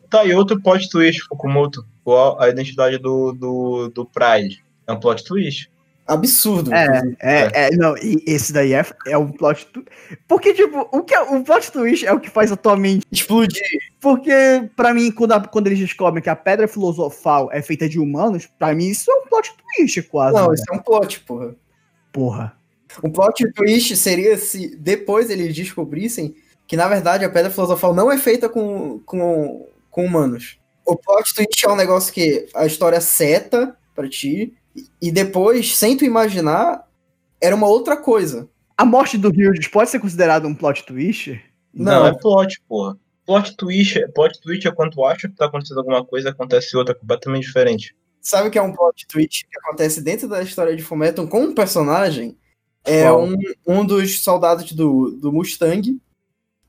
[0.10, 1.86] Tá aí outro plot twist, Fukumoto.
[2.40, 4.64] A identidade do, do, do Pride?
[4.88, 5.70] É um plot twist.
[6.08, 6.74] Absurdo.
[6.74, 9.90] É, é, é, não, e esse daí é, é um plot twist.
[10.28, 13.62] Porque, tipo, o, que é, o plot twist é o que faz atualmente Explodir.
[14.00, 14.32] Porque,
[14.76, 18.48] pra mim, quando, a- quando eles descobrem que a pedra filosofal é feita de humanos,
[18.58, 20.36] pra mim isso é um plot twist quase.
[20.36, 20.56] Não, né?
[20.56, 21.56] isso é um plot, porra.
[22.12, 22.58] Porra.
[23.04, 28.12] Um plot twist seria se depois eles descobrissem que, na verdade, a pedra filosofal não
[28.12, 30.58] é feita com, com, com humanos.
[30.86, 34.54] O plot twist é um negócio que a história seta pra ti,
[35.02, 36.88] e- depois, sem tu imaginar,
[37.42, 38.50] era uma outra coisa.
[38.78, 41.40] A morte do Hughes pode ser considerado um plot twist?
[41.74, 42.08] Não, Não.
[42.08, 42.98] é plot, porra.
[43.26, 46.32] Plot twist, é- plot twist é quando tu acha que tá acontecendo alguma coisa e
[46.32, 47.96] acontece outra completamente diferente.
[48.22, 51.42] Sabe o que é um plot twist que acontece dentro da história de Fullmetal com
[51.44, 52.38] um personagem?
[52.84, 53.36] É um,
[53.66, 56.00] um dos soldados do, do Mustang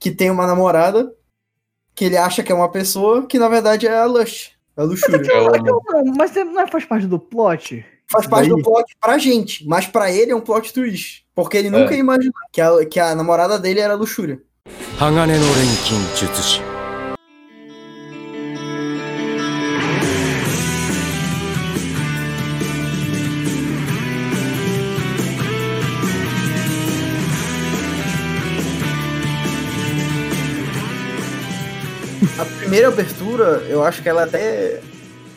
[0.01, 1.13] que tem uma namorada
[1.95, 5.17] que ele acha que é uma pessoa que na verdade é a Lush, a luxúria.
[5.33, 7.85] É o- Não, mas não faz parte do plot?
[8.11, 8.57] faz parte Daí...
[8.57, 11.25] do plot pra gente, mas pra ele é um plot twist.
[11.35, 11.71] Porque ele é.
[11.71, 11.97] nunca é.
[11.97, 14.41] ia imaginar que a, que a namorada dele era luxúria.
[32.39, 34.81] A primeira abertura, eu acho que ela até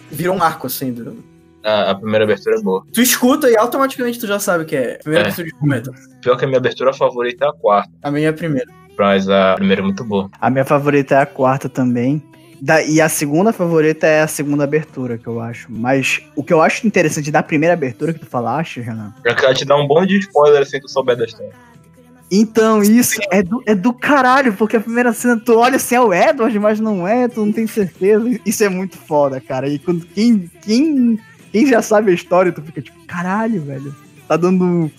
[0.09, 1.23] virou um arco, assim, do,
[1.63, 2.83] a, a primeira abertura é boa.
[2.93, 5.31] Tu escuta e automaticamente tu já sabe que é primeira É.
[5.31, 5.93] abertura de Fullmetal.
[6.21, 8.67] Pior que a minha abertura favorita é a quarta, A minha é a primeira.
[8.97, 10.29] mas a primeira é muito boa.
[10.39, 12.21] A minha favorita é a quarta também.
[12.63, 15.65] Da- e a segunda favorita é a segunda abertura, que eu acho.
[15.71, 19.13] Mas o que eu acho interessante da primeira abertura que tu falaste, Renan.
[19.25, 21.51] Já que ela te dá um bom de spoiler sem tu souber da história.
[22.33, 26.01] Então, isso é do, é do caralho, porque a primeira cena tu olha assim, é
[26.01, 28.39] o Edward, mas não é, tu não tem certeza.
[28.45, 29.67] Isso é muito foda, cara.
[29.67, 31.19] E quando quem, quem,
[31.51, 33.95] quem já sabe a história, tu fica tipo, caralho, velho.
[34.27, 34.91] Tá dando um,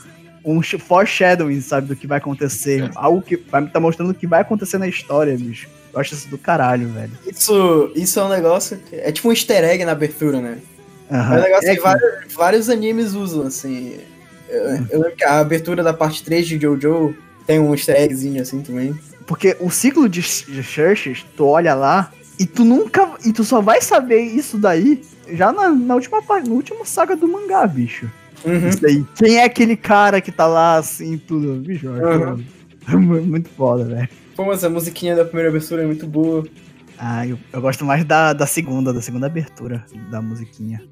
[0.45, 2.85] um sh- foreshadowing, sabe, do que vai acontecer.
[2.85, 2.91] É.
[2.95, 5.69] Algo que vai tá mostrando o que vai acontecer na história, bicho.
[5.93, 7.13] Eu acho isso do caralho, velho.
[7.27, 10.59] Isso, isso é um negócio que é tipo um easter egg na abertura, né?
[11.11, 11.37] Aham.
[11.37, 13.99] É um negócio É que vários, vários animes usam, assim.
[14.49, 14.61] Eu,
[14.91, 17.15] eu lembro que a abertura da parte 3 de Jojo
[17.47, 18.95] tem um easter eggzinho assim também.
[19.27, 23.13] Porque o ciclo de, de Churches, tu olha lá e tu nunca.
[23.25, 27.15] E tu só vai saber isso daí já na, na última parte, na última saga
[27.17, 28.11] do mangá, bicho.
[28.45, 28.69] Uhum.
[28.69, 29.05] Isso daí.
[29.17, 31.55] Quem é aquele cara que tá lá assim, tudo?
[31.61, 32.45] Bicho, Uhum.
[33.01, 34.09] mu- muito foda, velho.
[34.35, 36.45] Pô, mas a musiquinha da primeira abertura é muito boa.
[36.99, 40.83] Ah, eu, eu gosto mais da, da segunda, da segunda abertura da musiquinha.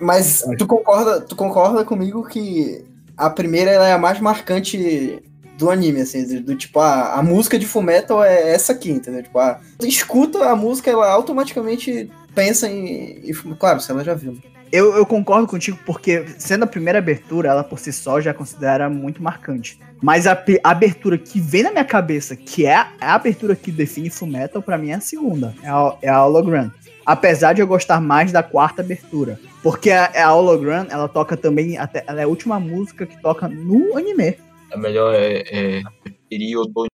[0.00, 2.84] Mas tu concorda, tu concorda comigo que
[3.16, 5.22] a primeira é a mais marcante
[5.60, 9.22] do anime, assim, do, do tipo, a, a música de Fullmetal é essa aqui, entendeu?
[9.22, 14.38] Tipo, a, tu escuta a música, ela automaticamente pensa em, Claro, se ela já viu.
[14.72, 18.88] Eu, eu concordo contigo porque, sendo a primeira abertura, ela por si só já considera
[18.88, 19.78] muito marcante.
[20.00, 23.54] Mas a, a abertura que vem na minha cabeça, que é a, é a abertura
[23.54, 25.54] que define Fullmetal, pra mim é a segunda.
[25.62, 26.70] É a, é a Hologram.
[27.04, 29.38] Apesar de eu gostar mais da quarta abertura.
[29.62, 33.46] Porque a, a Hologram, ela toca também, até, ela é a última música que toca
[33.48, 34.36] no anime.
[34.72, 35.82] A melhor é, é
[36.28, 36.86] período.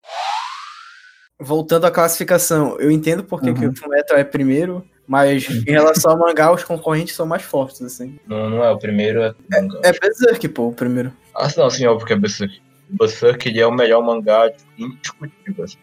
[1.38, 3.70] Voltando à classificação, eu entendo porque que Uhum.
[3.70, 8.18] o Fullmetal é primeiro, mas em relação ao mangá, os concorrentes são mais fortes, assim.
[8.26, 9.80] Não, não é o primeiro, é mangá.
[9.84, 11.12] É Berserk, pô, o primeiro.
[11.34, 12.60] Ah, não, sim, óbvio que é Berserk.
[12.88, 15.64] Berserk ele é o melhor mangá indiscutível.
[15.64, 15.76] Assim.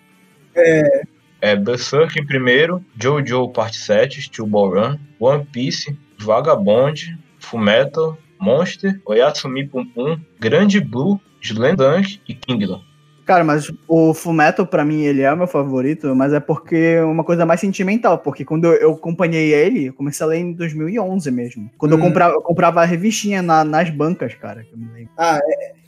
[0.56, 1.04] É.
[1.42, 9.00] É Berserk em primeiro, Jojo Parte 7, Steel Ball Run, One Piece, Vagabond, Fullmetal, Monster,
[9.06, 12.82] Oyatsumi Pum Pum, Grande Blue, Slam Dunk e Kingdom.
[13.26, 17.04] Cara, mas o Fullmetal, pra mim, ele é o meu favorito, mas é porque é
[17.04, 20.52] uma coisa mais sentimental, porque quando eu, eu acompanhei ele, eu comecei a ler em
[20.52, 21.70] 2011 mesmo.
[21.78, 22.02] Quando eu, Hum.
[22.02, 25.10] comprava, eu comprava a revistinha na- nas bancas, cara, que eu me lembro.
[25.18, 25.40] Ah,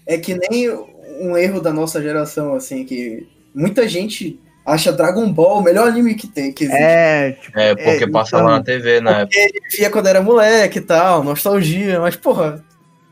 [0.08, 0.70] é, é que nem
[1.20, 6.16] um erro da nossa geração, assim, que muita gente acha Dragon Ball o melhor anime
[6.16, 6.82] que tem, que existe.
[6.82, 9.38] É, tipo, É, porque É, passava então- na TV na época.
[9.38, 12.64] Ele via quando era moleque e tal, nostalgia, mas porra,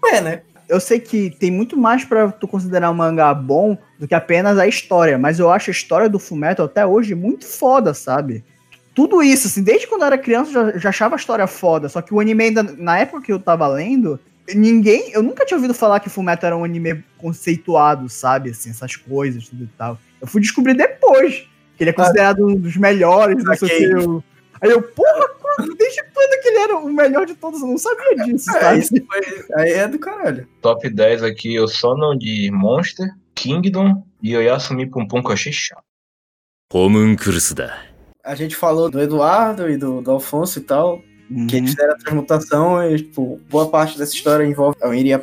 [0.06, 0.42] é, né?
[0.68, 4.58] Eu sei que tem muito mais pra tu considerar um mangá bom do que apenas
[4.58, 8.44] a história, mas eu acho a história do Fullmetal até hoje muito foda, sabe?
[8.94, 11.90] Tudo isso, assim, desde quando eu era criança eu já, já achava a história foda,
[11.90, 14.20] só que o anime ainda, na época que eu tava lendo,
[14.54, 18.96] ninguém, eu nunca tinha ouvido falar que Fullmetal era um anime conceituado, sabe, assim, essas
[18.96, 19.98] coisas, tudo e tal.
[20.22, 21.48] Eu fui descobrir depois,
[21.78, 24.24] que ele é considerado um dos melhores, não sei o que.
[24.62, 25.30] Aí eu, porra,
[25.78, 27.62] Desde quando que ele era o melhor de todos?
[27.62, 28.50] Eu não sabia disso.
[28.58, 30.48] É, foi, aí é do caralho.
[30.62, 37.16] Top 10 aqui, eu só não de Monster, Kingdom e Oyasumi Pum Pum, como um
[37.16, 37.72] achei.
[38.24, 41.02] A gente falou do Eduardo e do, do Alfonso e tal,
[41.48, 41.76] que eles uhum.
[41.76, 45.22] deram a transmutação e, tipo, boa parte dessa história envolve a Iria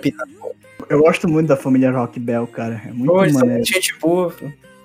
[0.88, 2.82] Eu gosto muito da família Rock Bell, cara.
[2.86, 3.64] É muito Pô, maneiro.
[3.64, 4.34] Gente boa.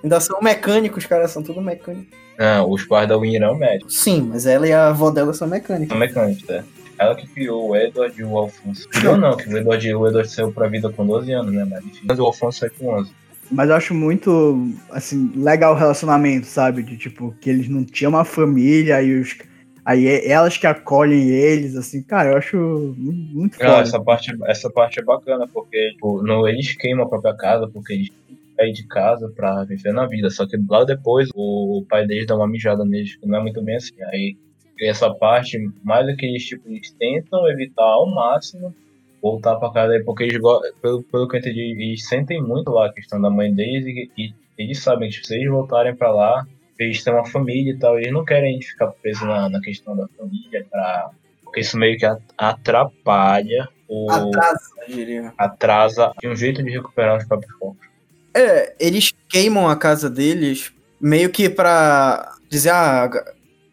[0.02, 1.28] Ainda são mecânicos, cara.
[1.28, 2.25] São tudo mecânicos.
[2.38, 5.48] Não, os pais da Winnie eram médicos, Sim, mas ela e a avó dela são
[5.48, 5.88] mecânicos.
[5.88, 6.64] são mecânicos, né?
[6.98, 8.88] Ela que criou o Edward e o Alfonso.
[8.88, 11.66] Criou não, que o Edward, o Edward saiu pra vida com 12 anos, né?
[11.68, 12.00] Mas enfim.
[12.08, 13.10] Mas o Alfonso saiu com 11.
[13.50, 16.82] Mas eu acho muito, assim, legal o relacionamento, sabe?
[16.82, 19.36] De tipo, que eles não tinham uma família e os.
[19.84, 22.56] Aí é elas que acolhem eles, assim, cara, eu acho
[22.98, 23.82] muito, muito Ah, foda.
[23.82, 27.92] essa parte, essa parte é bacana, porque tipo, não, eles queimam a própria casa, porque
[27.92, 28.08] eles
[28.56, 30.30] saem de casa pra viver na vida.
[30.30, 33.62] Só que lá depois o pai deles dá uma mijada neles, que não é muito
[33.62, 33.94] bem assim.
[34.04, 34.36] Aí
[34.80, 38.74] essa parte, mais do que eles, tipo, eles tentam evitar ao máximo
[39.22, 40.38] voltar pra casa, porque eles,
[40.80, 44.10] pelo, pelo que eu entendi, eles sentem muito lá a questão da mãe deles e,
[44.16, 46.46] e eles sabem que se eles voltarem pra lá,
[46.78, 50.06] eles têm uma família e tal, eles não querem ficar presos na, na questão da
[50.08, 51.10] família, pra,
[51.42, 55.32] porque isso meio que atrapalha o Atrasa, eu diria.
[55.38, 57.86] atrasa de um jeito de recuperar os próprios corpos.
[58.36, 63.10] É, eles queimam a casa deles meio que pra dizer, ah,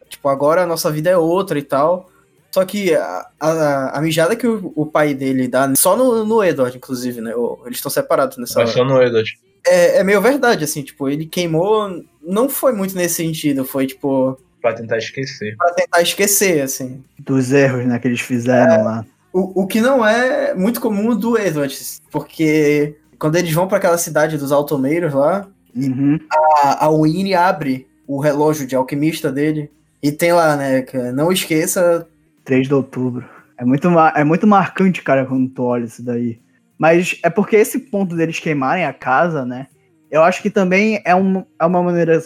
[0.08, 2.10] tipo, agora a nossa vida é outra e tal.
[2.50, 6.42] Só que a, a, a mijada que o, o pai dele dá, só no, no
[6.42, 7.32] Edward, inclusive, né?
[7.66, 9.28] Eles estão separados nessa Mas só no Edward.
[9.66, 12.04] É, é meio verdade, assim, tipo, ele queimou.
[12.22, 15.54] Não foi muito nesse sentido, foi, tipo, Pra tentar esquecer.
[15.58, 17.04] pra tentar esquecer, assim.
[17.18, 19.04] Dos erros, né, que eles fizeram lá.
[19.30, 21.76] O, o que não é muito comum do Edward,
[22.10, 26.18] porque quando eles vão pra aquela cidade dos altomeiros lá, Uhum.
[26.62, 29.70] a, a Winnie abre o relógio de alquimista dele
[30.02, 32.06] e tem lá, né, que não esqueça.
[32.44, 33.24] 3 de outubro.
[33.56, 36.38] É muito, é muito marcante, cara, quando tu olha isso daí.
[36.76, 39.68] Mas é porque esse ponto deles queimarem a casa, né?
[40.10, 42.22] Eu acho que também é, um, é uma maneira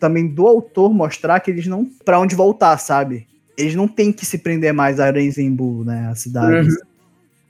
[0.00, 1.86] também do autor mostrar que eles não.
[2.04, 3.28] pra onde voltar, sabe?
[3.56, 6.08] Eles não têm que se prender mais a Arenzenbu, né?
[6.10, 6.68] A cidade.
[6.70, 6.76] Uhum.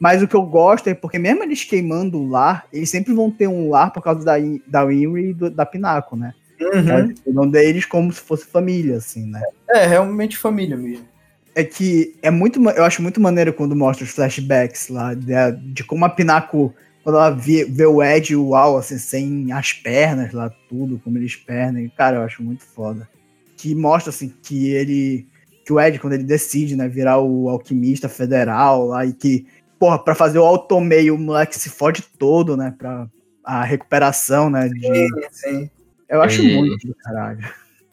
[0.00, 3.30] Mas o que eu gosto é porque, mesmo eles queimando o lar, eles sempre vão
[3.30, 4.34] ter um lar por causa da,
[4.66, 6.32] da Winry e do- da Pinaco, né?
[6.60, 7.14] Uhum.
[7.22, 9.42] Cuidam deles como se fosse família, assim, né?
[9.68, 11.06] É, realmente família mesmo.
[11.54, 15.32] é que é muito, eu acho muito maneiro quando mostra os flashbacks lá de,
[15.72, 19.52] de como a Pinaco, quando ela vê, vê o Ed e o Al, assim, sem
[19.52, 23.08] as pernas lá, tudo, como eles pernem, cara, eu acho muito foda.
[23.56, 25.26] Que mostra, assim, que ele,
[25.64, 29.46] que o Ed, quando ele decide, né, virar o alquimista federal lá, e que,
[29.80, 33.08] porra, pra fazer o automeio, o moleque se fode todo, né, pra
[33.42, 35.08] a recuperação, né, de...
[35.32, 35.70] Sim.
[36.06, 37.40] Eu acho E- muito do caralho.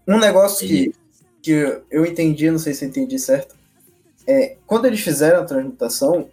[0.05, 0.91] Um negócio que,
[1.41, 3.55] que eu entendi, não sei se eu entendi certo,
[4.27, 6.27] é quando eles fizeram a transmutação,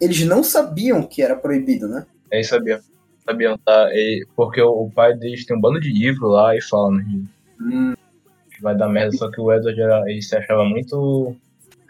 [0.00, 2.04] eles não sabiam que era proibido, né?
[2.30, 2.80] É isso, sabia.
[3.24, 3.88] Sabiam, tá?
[3.92, 7.94] E- porque o, pai deles tem um bando de livro lá e fala né,
[8.54, 11.34] que vai dar merda, só que o Edward era, ele se achava muito.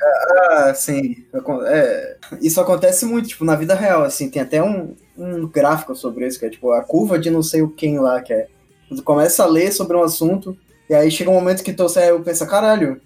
[0.04, 1.24] Ah, sim.
[1.66, 6.26] É, isso acontece muito, tipo, na vida real, assim, tem até um, um gráfico sobre
[6.26, 8.48] isso, que é tipo a curva de não sei o quem lá, que é.
[8.88, 10.56] Tu começa a ler sobre um assunto,
[10.88, 13.00] e aí chega um momento que tu você pensa, caralho,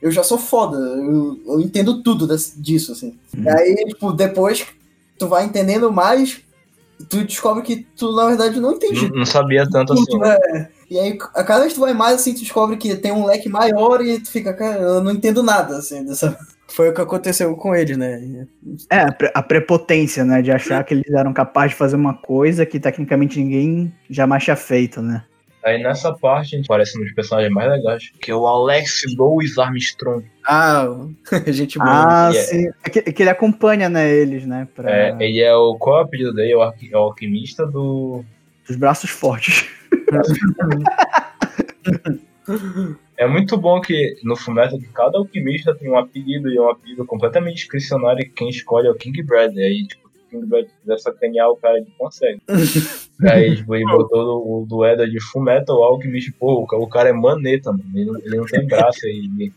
[0.00, 3.18] eu já sou foda, eu, eu entendo tudo desse- disso, assim.
[3.38, 4.66] E aí, tipo, depois
[5.18, 6.40] tu vai entendendo mais,
[7.08, 10.18] tu descobre que tu, na verdade, não entende Não, não sabia tanto assim.
[10.18, 10.68] né?
[10.90, 13.26] E aí, a cada vez que tu vai mais, assim, tu descobre que tem um
[13.26, 16.36] leque maior e tu fica, cara, eu não entendo nada, assim, dessa...
[16.68, 18.46] Foi o que aconteceu com ele, né?
[18.90, 20.42] É, a pre- a prepotência, né?
[20.42, 24.56] De achar que eles eram capazes de fazer uma coisa que tecnicamente ninguém jamais tinha
[24.56, 25.22] feito, né?
[25.64, 29.02] Aí nessa parte a gente aparece um dos personagens mais legais, que é o Alex
[29.16, 30.24] Louis Armstrong.
[30.46, 30.86] Ah,
[31.48, 32.28] gente boa.
[32.28, 32.68] Ah, e é- sim.
[32.84, 34.68] É que, é que ele acompanha, né, eles, né?
[34.74, 34.90] Pra...
[34.90, 35.76] É, ele é o.
[35.78, 36.52] Qual é o apelido dele?
[36.52, 38.24] É o, arqui- é o alquimista do.
[38.68, 39.66] Os braços fortes.
[43.16, 47.04] É muito bom que no que cada alquimista tem um apelido e é um apelido
[47.06, 49.56] completamente discricionário e quem escolhe é o King Brad.
[49.56, 50.03] Aí, tipo,
[50.34, 52.40] King Brad quiser sacanear o cara, ele consegue.
[53.30, 57.08] Aí, tipo, ele botou o do Eda de Fullmetal alquimista, pô, o ca- o cara
[57.10, 57.84] é maneta, mano.
[57.94, 59.52] Ele não, ele não tem braço aí.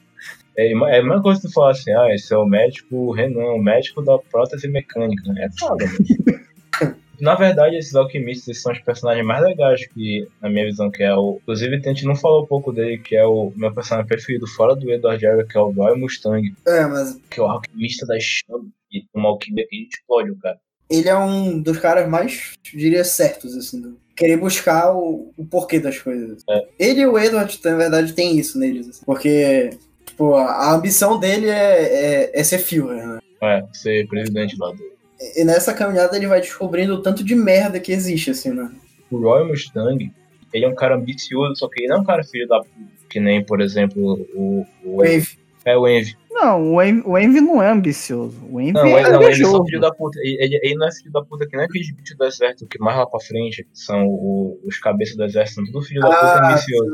[0.55, 3.53] É, é a mesma coisa que tu falar assim, ah, esse é o médico Renan,
[3.53, 5.33] o médico da prótese mecânica.
[5.37, 6.97] É foda, mano.
[7.19, 11.15] Na verdade, esses alquimistas são os personagens mais legais que, na minha visão, que é
[11.15, 11.39] o.
[11.41, 14.75] Inclusive, a gente não falou um pouco dele, que é o meu personagem preferido, fora
[14.75, 18.21] do Edward Jarrett, que é o Roy Mustang, É, mas que é o alquimista das
[18.23, 20.59] chamas, e uma alquimia que explode o cara.
[20.89, 23.97] Ele é um dos caras mais, diria, certos, assim, do...
[24.15, 26.43] querer buscar o, o porquê das coisas.
[26.79, 29.71] Ele e o Edward, na verdade, tem isso neles, assim, porque,
[30.05, 33.19] tipo, a a ambição dele é, é, é ser Führer, né?
[33.41, 34.97] É, ser presidente lá do.
[35.35, 38.71] E nessa caminhada ele vai descobrindo o tanto de merda que existe, assim, né?
[39.09, 40.11] O Roy Mustang,
[40.53, 42.61] ele é um cara ambicioso, só que ele não é um cara filho da
[43.09, 44.65] que nem, por exemplo, o.
[44.83, 45.39] o Wave.
[45.65, 46.15] é o Envy.
[46.39, 48.37] Não, o Envy, o Envy não é ambicioso.
[48.49, 50.19] O Envy Não, é ele, não, ele é só filho da puta.
[50.21, 52.97] Ele, ele- não é filho da puta que nem aqueles bichos do exército que mais
[52.97, 56.39] lá pra frente que são o- os cabeças do exército, são tudo filho da puta
[56.39, 56.91] Ah, ambicioso.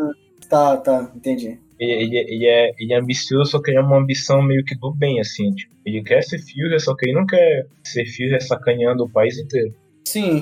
[0.49, 1.59] Tá, tá, entendi.
[1.79, 4.75] Ele, ele, ele é, ele é ambicioso, só que ele é uma ambição meio que
[4.75, 5.51] do bem, assim.
[5.51, 9.37] Tipo, ele quer ser Führer, só que ele não quer ser Führer sacaneando o país
[9.37, 9.73] inteiro.
[10.05, 10.41] Sim,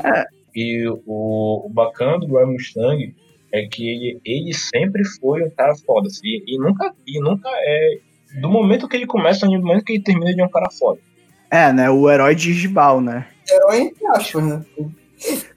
[0.56, 3.16] E o, o bacana do Roy Mustang
[3.54, 6.08] é que ele, ele sempre foi um cara foda.
[6.08, 8.00] Assim, e, e nunca, e nunca é.
[8.40, 11.00] Do momento que ele começa, ao momento que ele termina, ele é um cara foda.
[11.50, 11.90] É, né?
[11.90, 13.26] O herói de Isbal, né?
[13.52, 14.62] herói entre aspas, né?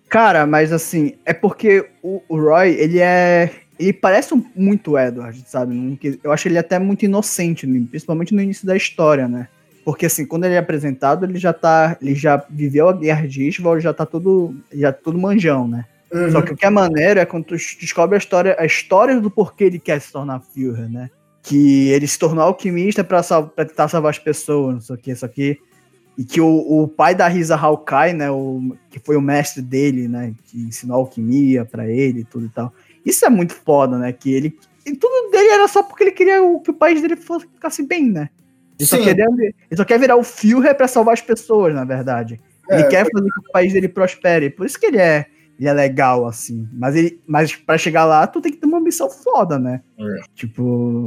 [0.09, 3.51] Cara, mas assim, é porque o, o Roy, ele é.
[3.79, 5.99] Ele parece um- muito o Edward, sabe?
[6.23, 9.49] Eu acho ele até muito inocente, no- principalmente no início da história, né?
[9.85, 11.97] Porque assim, quando ele é apresentado, ele já tá.
[12.01, 14.55] Ele já viveu a guerra de Isval, já tá todo.
[14.73, 15.85] Já tá todo manjão, né?
[16.13, 16.31] Uhum.
[16.31, 19.31] Só que o que é maneiro é quando tu descobre a história, a história do
[19.31, 21.11] porquê ele quer se tornar Führer, né?
[21.47, 25.11] Que ele se tornou alquimista pra, sal, tentar salvar as pessoas, não sei o que,
[25.11, 25.59] isso aqui.
[26.17, 28.31] E que o, o pai da Risa Hawkeye, né?
[28.31, 30.33] O, que foi o mestre dele, né?
[30.47, 32.73] Que ensinou alquimia pra ele e tudo e tal.
[33.05, 34.11] Isso é muito foda, né?
[34.13, 34.57] Que ele.
[34.87, 37.83] E tudo dele era só porque ele queria o- que o país dele fosse, ficasse
[37.83, 38.31] bem, né?
[38.79, 42.41] Ele só, queria, ele só quer virar o Führer pra salvar as pessoas, na verdade.
[42.71, 44.49] Ele É, quer fazer com que o país dele prospere.
[44.51, 45.27] Por isso que ele é,
[45.59, 46.69] ele é legal, assim.
[46.73, 49.81] Mas, ele, mas pra chegar lá, tu tem que ter uma ambição foda, né?
[49.99, 50.21] É.
[50.35, 50.63] Tipo,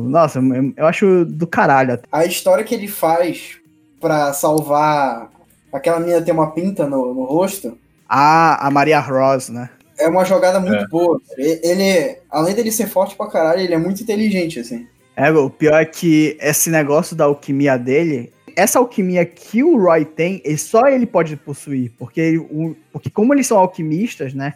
[0.10, 1.94] nossa, eu, eu acho do caralho.
[1.94, 2.08] até.
[2.12, 3.58] A história que ele faz
[4.00, 5.30] pra salvar
[5.74, 7.78] aquela menina ter uma pinta no, no rosto
[8.08, 9.70] Ah, a Maria Ross, né?
[10.00, 10.88] é uma jogada muito É.
[10.88, 11.20] boa.
[11.38, 14.86] E- Ele, além dele ser forte pra caralho, ele é muito inteligente, assim.
[15.16, 20.04] É, o pior é que esse negócio da alquimia dele, essa alquimia que o Roy
[20.04, 21.92] tem, ele, só ele pode possuir.
[21.98, 24.56] Porque, ele- o- porque como eles são alquimistas, né?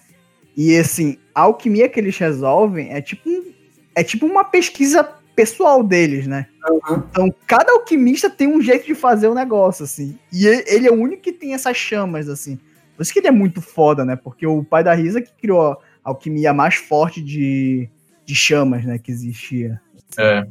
[0.58, 3.54] E assim, a alquimia que eles resolvem é tipo, um-
[3.95, 5.04] é tipo uma pesquisa
[5.36, 6.47] pessoal deles, né?
[6.68, 7.04] Uhum.
[7.10, 10.18] Então, cada alquimista tem um jeito de fazer o negócio, assim.
[10.34, 12.60] E e- ele é o único que tem essas chamas, assim.
[12.97, 14.16] Por isso que ele é muito foda, né?
[14.16, 17.88] Porque o pai da Risa que criou a alquimia mais forte de,
[18.26, 18.97] de chamas, né?
[18.97, 19.80] Que existia.
[20.18, 20.43] É.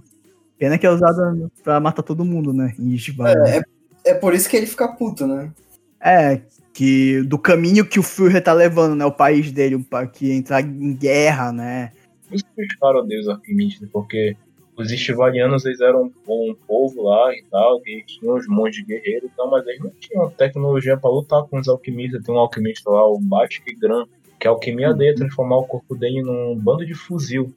[0.61, 2.75] Pena que é usada pra matar todo mundo, né?
[2.79, 3.35] Em Ishbal.
[3.35, 3.63] né?
[4.05, 5.51] É, é por isso que ele fica puto, né?
[5.99, 6.43] É,
[6.75, 9.07] que do caminho que o Führer tá levando, né?
[9.07, 11.93] O país dele, pa- que entrar em guerra, né?
[12.29, 14.37] Por isso que os caras odeiam os alquimistas, porque
[14.77, 19.31] os estivalianos eles eram um, um povo lá e tal, que tinham os monges guerreiros
[19.31, 22.23] e tal, mas eles não tinham tecnologia pra lutar com os alquimistas.
[22.23, 24.05] Tem um alquimista lá, o Batik Gran,
[24.41, 27.53] que a alquimia dele é transformar o corpo dele num bando de fuzil.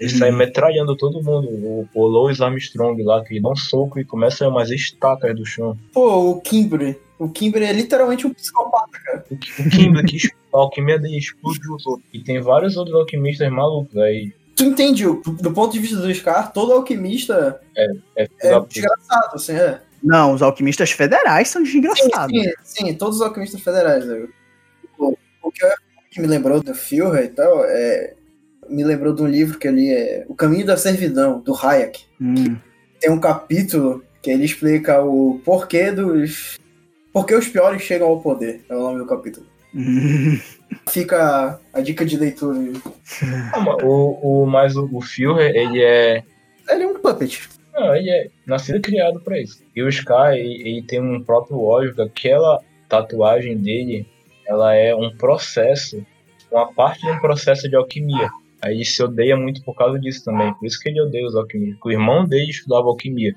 [0.00, 1.48] Ele sai metralhando todo mundo.
[1.48, 5.44] O, o Louis Armstrong lá, que dá um soco e começa a umas estacas do
[5.44, 5.76] chão.
[5.92, 6.98] Pô, o Kimbre.
[7.18, 9.24] O Kimbre é literalmente um psicopata, cara.
[9.30, 10.16] O, o Kimber, que
[10.54, 12.00] a alquimia dele explodiu todo.
[12.12, 14.32] E tem vários outros alquimistas malucos aí.
[14.56, 17.86] Tu entende, do ponto de vista do Scar, todo alquimista É
[18.16, 18.66] é puta.
[18.68, 19.80] desgraçado, assim, é.
[20.02, 22.32] Não, os alquimistas federais são Sim, desgraçados.
[22.40, 22.52] sim,
[22.86, 24.06] sim, todos os alquimistas federais.
[24.06, 24.26] né?
[24.96, 25.70] O, o que, eu-
[26.10, 28.14] que me lembrou do Führer e tal, é,
[28.68, 32.04] me lembrou de um livro que eu li, é O Caminho da Servidão, do Hayek.
[32.20, 32.56] Hum.
[33.00, 36.58] Tem um capítulo que ele explica o porquê dos...
[37.12, 39.46] Por que os piores chegam ao poder, é o nome do capítulo.
[40.88, 42.58] Fica a dica de leitura.
[42.58, 42.72] aí.
[43.52, 46.22] Ah, mas o, o, mas o, o Führer, ele é.
[46.68, 47.48] Ele é um puppet.
[47.72, 49.62] Não, ele é nascido e criado pra isso.
[49.74, 54.06] E o Sky, ele, ele tem um próprio ódio, que aquela tatuagem dele,
[54.48, 56.04] ela é um processo,
[56.50, 58.30] uma parte de um processo de alquimia.
[58.62, 60.52] Aí ele se odeia muito por causa disso também.
[60.54, 61.78] Por isso que ele odeia os alquimistas.
[61.84, 63.36] O irmão dele estudava alquimia.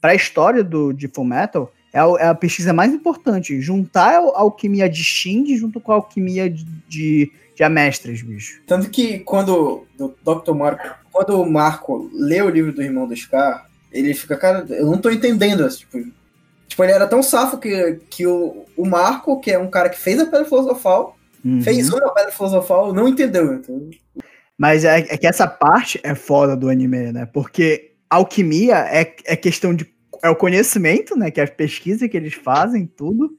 [0.00, 3.60] Pra história do, de Fullmetal, é a, é a pesquisa mais importante.
[3.60, 8.62] Juntar a alquimia de Shind junto com a alquimia de, de, de Amestras, bicho.
[8.66, 10.52] Tanto que quando o Dr.
[10.54, 14.86] Marco, quando o Marco lê o livro do irmão do Scar, ele fica, cara, eu
[14.86, 15.68] não tô entendendo.
[15.68, 15.98] Tipo,
[16.76, 19.98] tipo ele era tão safo que, que o, o Marco, que é um cara que
[19.98, 21.62] fez a Pedra Filosofal, Uhum.
[21.62, 23.54] fez uma Pedra Filosofal, não entendeu.
[23.54, 23.88] Então,
[24.58, 27.24] Mas é, é que essa parte é foda do anime, né?
[27.24, 29.86] Porque alquimia é, é questão de.
[30.24, 31.30] É o conhecimento, né?
[31.30, 33.30] Que é a pesquisa que eles fazem, tudo.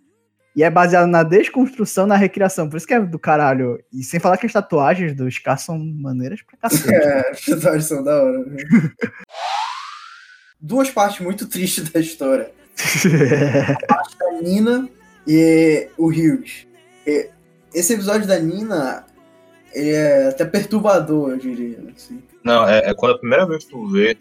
[0.55, 2.69] E é baseado na desconstrução, na recriação.
[2.69, 3.77] Por isso que é do caralho.
[3.91, 6.87] E sem falar que as tatuagens dos Scar são maneiras pra cacete.
[6.95, 8.39] é, as tatuagens são da hora.
[8.45, 8.55] né?
[10.61, 12.51] Duas partes muito tristes da história.
[13.89, 14.87] A Nina
[15.27, 16.67] e o Hughes.
[17.05, 17.29] E
[17.73, 19.05] Esse episódio da Nina
[19.73, 21.77] ele é até perturbador, eu diria.
[21.95, 22.21] Assim.
[22.43, 24.17] Não, é, é quando a primeira vez que tu vê,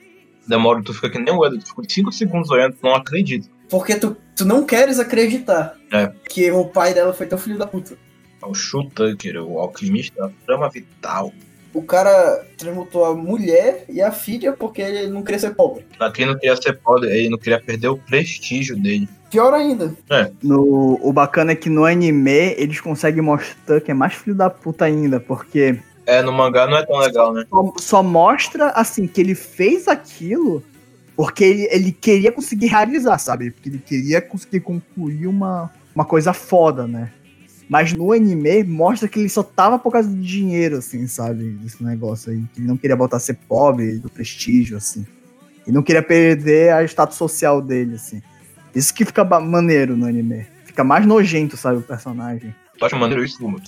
[0.46, 3.48] demora, tu fica que nem o Eder, tu fica 5 segundos olhando, tu não acredita.
[3.68, 6.12] Porque tu, tu não queres acreditar É.
[6.28, 7.96] que o pai dela foi tão filho da puta.
[8.42, 11.32] É o Shutanker, o alquimista da trama vital.
[11.76, 15.84] O cara transmutou a mulher e a filha porque ele não queria ser pobre.
[16.00, 19.08] Aqui não queria ser pobre, ele não queria perder o prestígio dele.
[19.30, 19.94] Pior ainda.
[20.42, 24.48] No, o bacana é que no anime eles conseguem mostrar que é mais filho da
[24.48, 27.44] puta ainda, porque É, no mangá não é tão legal, né?
[27.50, 30.62] só, só mostra assim que ele fez aquilo
[31.16, 33.50] porque ele, ele queria conseguir realizar, sabe?
[33.50, 37.10] Porque ele queria conseguir concluir uma, uma coisa foda, né?
[37.68, 41.50] Mas no anime mostra que ele só tava por causa do dinheiro, assim, sabe?
[41.50, 42.42] Desse negócio aí.
[42.54, 45.04] Que ele não queria voltar a ser pobre, do prestígio, assim.
[45.66, 48.22] E não queria perder a status social dele, assim.
[48.74, 50.46] Isso que fica maneiro no anime.
[50.64, 52.54] Fica mais nojento, sabe, o personagem.
[52.78, 53.58] Tu acha maneiro isso, Luma?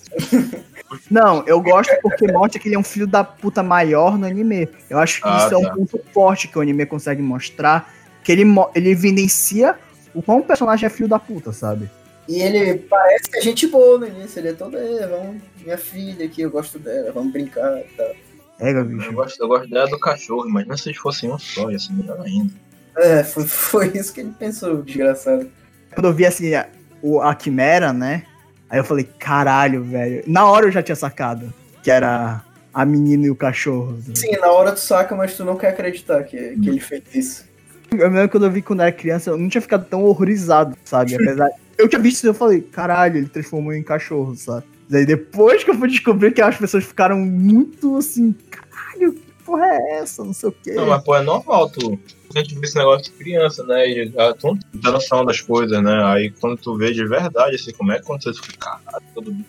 [1.11, 4.69] Não, eu gosto porque mostra que ele é um filho da puta maior no anime.
[4.89, 5.75] Eu acho que Ah, isso é um tá.
[5.75, 7.93] ponto forte que o anime consegue mostrar.
[8.23, 8.45] Que ele,
[8.75, 9.77] ele evidencia
[10.15, 11.91] o quão o personagem é filho da puta, sabe?
[12.29, 14.39] E ele parece que é gente boa no início.
[14.39, 18.13] Ele é todo, "É, vamos, minha filha aqui, eu gosto dela, vamos brincar e tal.
[18.61, 19.13] É, Eu bicho.
[19.13, 22.21] gosto, eu gosto dela do cachorro, imagina se eles fossem um só, ia ser melhor
[22.21, 22.53] ainda.
[22.97, 25.49] É, foi, foi isso que ele pensou, desgraçado.
[25.95, 26.69] Quando eu vi assim, a,
[27.01, 28.25] o, a Quimera, né?
[28.69, 30.23] Aí eu falei, caralho, velho.
[30.27, 31.53] Na hora eu já tinha sacado
[31.83, 32.43] que era
[32.75, 33.97] a menina e o cachorro.
[34.15, 37.45] Sim, na hora tu saca, mas tu não quer acreditar que, que ele fez isso.
[37.93, 40.77] Eu lembro quando eu vi quando eu era criança, eu não tinha ficado tão horrorizado,
[40.85, 41.15] sabe?
[41.15, 41.49] Apesar.
[41.79, 44.67] Eu tinha visto isso e eu falei, caralho, ele transformou em cachorro, sabe?
[44.89, 49.67] Daí depois que eu fui descobrir que as pessoas ficaram muito assim, caralho, que porra
[49.67, 50.25] é essa?
[50.25, 50.73] Não sei o quê.
[50.73, 51.99] Não, mas pô, é normal tu.
[52.35, 53.89] A gente vê esse negócio de criança, né?
[53.89, 56.05] E tu não tem noção das coisas, né?
[56.05, 58.33] Aí quando tu vê de verdade, assim, como é que aconteceu?
[58.33, 59.45] Tu fica, caralho, todo mundo.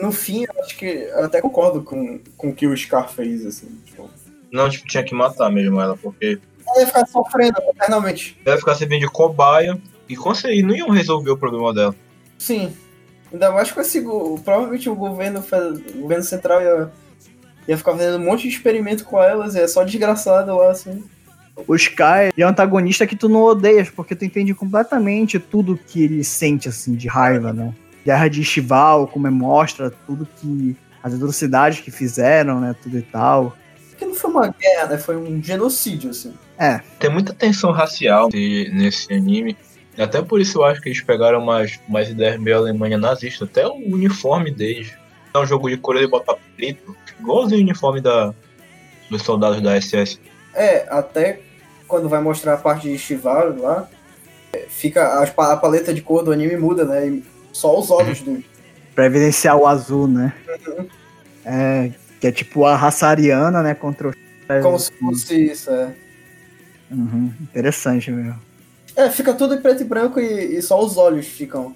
[0.00, 3.44] No fim, eu acho que eu até concordo com, com o que o Scar fez,
[3.46, 3.68] assim.
[3.84, 4.10] Tipo,
[4.52, 8.38] Não, tipo, tinha que matar mesmo ela, porque ela ia ficar sofrendo eternamente.
[8.44, 11.94] ela ia ficar servindo de cobaia e conseguir, não iam resolver o problema dela.
[12.38, 12.72] Sim.
[13.32, 14.00] Ainda mais com esse.
[14.44, 15.42] Provavelmente o governo,
[15.94, 16.90] o governo central ia,
[17.66, 21.02] ia ficar fazendo um monte de experimento com elas, e é só desgraçado lá, assim.
[21.66, 26.02] O Sky é um antagonista que tu não odeias, porque tu entende completamente tudo que
[26.02, 27.72] ele sente, assim, de raiva, né?
[28.04, 30.76] Guerra de Estival, como é, mostra tudo que.
[31.02, 32.74] as atrocidades que fizeram, né?
[32.82, 33.56] Tudo e tal.
[33.90, 34.98] Porque não foi uma guerra, né?
[34.98, 36.34] Foi um genocídio, assim.
[36.58, 39.56] É, Tem muita tensão racial de- nesse anime.
[39.98, 43.44] Até por isso eu acho que eles pegaram umas, umas ideias meio Alemanha nazista.
[43.44, 44.92] Até o uniforme deles.
[45.32, 46.96] É um jogo de cor e botar preto.
[47.20, 48.34] Igualzinho o uniforme da,
[49.10, 50.18] dos soldados da SS.
[50.54, 51.40] É, até
[51.86, 53.88] quando vai mostrar a parte de Shivaru lá,
[54.52, 57.06] é, fica a, pa- a paleta de cor do anime muda, né?
[57.08, 58.42] E só os olhos do.
[58.94, 60.32] pra evidenciar o azul, né?
[61.44, 61.90] É,
[62.20, 63.74] que é tipo a raça ariana, né?
[63.74, 64.14] Contra o.
[64.62, 65.94] Como se fosse isso, é.
[66.90, 68.34] Uhum, interessante, meu.
[68.96, 71.74] É, fica tudo em preto e branco e, e só os olhos ficam.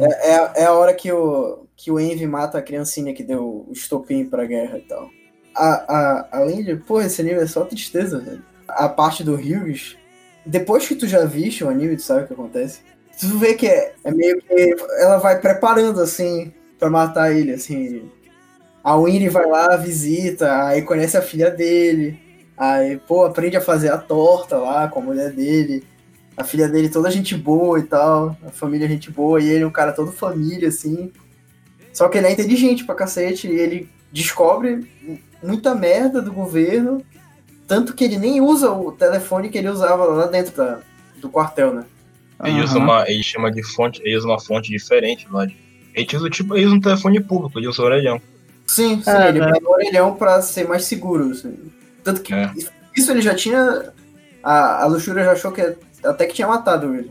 [0.00, 3.66] É, é, é a hora que o, que o Envy mata a criancinha que deu
[3.68, 5.10] o estopim pra guerra e tal.
[5.54, 6.76] A, a, além de.
[6.76, 8.42] Pô, esse anime é só tristeza, velho.
[8.68, 9.96] A parte do Hughes.
[10.44, 12.80] Depois que tu já viste o anime, tu sabe o que acontece.
[13.18, 14.76] Tu vê que é, é meio que.
[14.98, 18.10] Ela vai preparando, assim, pra matar ele, assim.
[18.82, 22.18] A Winnie vai lá, visita, aí conhece a filha dele.
[22.56, 25.84] Aí, pô, aprende a fazer a torta lá com a mulher dele
[26.40, 29.66] a filha dele toda gente boa e tal, a família gente boa, e ele é
[29.66, 31.12] um cara todo família, assim.
[31.92, 34.86] Só que ele é inteligente pra cacete, e ele descobre
[35.42, 37.04] muita merda do governo,
[37.66, 40.80] tanto que ele nem usa o telefone que ele usava lá dentro da,
[41.20, 41.84] do quartel, né?
[42.42, 42.84] Ele usa Aham.
[42.84, 43.04] uma.
[43.08, 44.00] Ele chama de fonte.
[44.02, 45.46] Ele usa uma fonte diferente lá.
[45.94, 46.56] Ele usa tipo.
[46.56, 48.20] Ele usa um telefone público, ele usa o orelhão.
[48.66, 49.52] Sim, sim, É, ele né?
[49.52, 51.54] pega o orelhão pra ser mais seguro, assim.
[52.02, 52.50] Tanto que É.
[52.96, 53.92] isso ele já tinha...
[54.42, 57.10] A, a Luxúria já achou que até que tinha matado ele.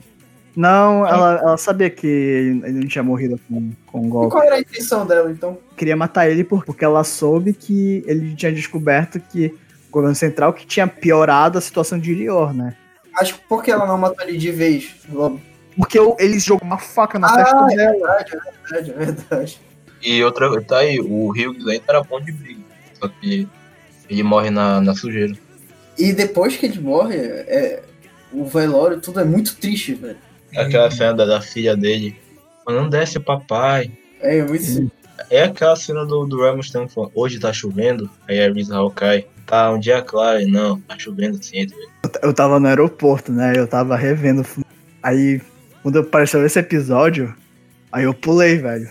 [0.56, 4.32] Não, ela, ela sabia que ele não tinha morrido com, com um E golpe.
[4.32, 5.58] qual era a intenção dela, então?
[5.78, 9.48] Queria matar ele por- porque ela soube que ele tinha descoberto que
[9.88, 12.76] o governo central que tinha piorado a situação de Ilior, né?
[13.16, 15.40] Acho que por que ela não matou ele de vez, logo?
[15.78, 17.92] Porque eles jogam uma faca na Ah, testa é dela.
[17.94, 18.40] verdade, é
[18.72, 19.62] verdade, é verdade.
[20.02, 20.62] E outra.
[20.64, 22.60] Tá aí, o Hughes ainda era bom de briga.
[23.00, 23.48] Só que
[24.10, 25.34] ele morre na, na sujeira.
[25.98, 27.84] E depois que ele morre, é,
[28.32, 30.18] o velório, tudo é muito triste, velho.
[30.56, 32.16] Aquela cena da, da filha dele.
[32.68, 33.92] Não desce, papai.
[34.22, 34.92] É, é muito.
[35.30, 39.72] É aquela cena do, do Ramstein falando, hoje tá chovendo, aí a Risa Hawkeye, tá
[39.72, 41.68] um dia claro, e não, tá chovendo sim.
[42.22, 43.54] Eu tava no aeroporto, né?
[43.56, 44.42] Eu tava revendo.
[44.42, 44.66] o.
[45.04, 45.42] Aí,
[45.84, 47.36] quando apareceu esse episódio,
[47.92, 48.90] aí eu pulei, velho.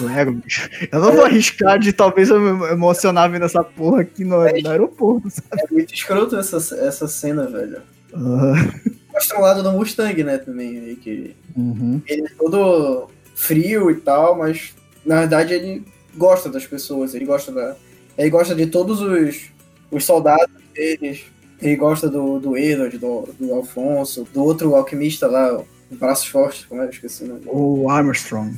[0.00, 4.02] Eu "É, bicho, Eu não vou arriscar de talvez eu me emocionar vendo essa porra
[4.02, 5.62] aqui no, no aeroporto, sabe?
[5.68, 7.82] É muito escroto essa, essa cena, velho.
[8.14, 8.72] Aham.
[9.12, 12.00] Mostra um lado do Mustang, né, também, aí, que Uhum.
[12.06, 14.74] ele é todo frio e tal, mas
[15.06, 15.84] na verdade ele
[16.16, 17.76] gosta das pessoas, ele gosta da.
[18.18, 19.50] Ele gosta de todos os,
[19.90, 21.24] os soldados deles.
[21.62, 26.64] Ele gosta do, do Edward, do, do Alfonso, do outro alquimista lá, o Braços Fortes,
[26.66, 26.86] como é?
[26.86, 27.40] Eu Esqueci o nome.
[27.46, 28.56] O Armstrong.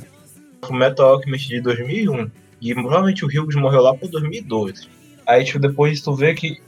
[0.67, 2.29] O Metal Alchemist de 2001.
[2.59, 4.89] E provavelmente o Hughes morreu lá por 2002.
[5.25, 6.59] Aí, tipo, depois tu vê que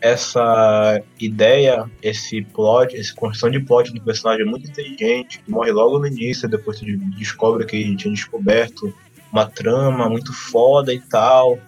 [0.00, 5.72] essa ideia, esse plot, essa construção de plot do personagem é muito inteligente, que morre
[5.72, 6.86] logo no início, depois tu
[7.16, 8.94] descobre que ele tinha descoberto
[9.32, 11.58] uma trama muito foda e tal.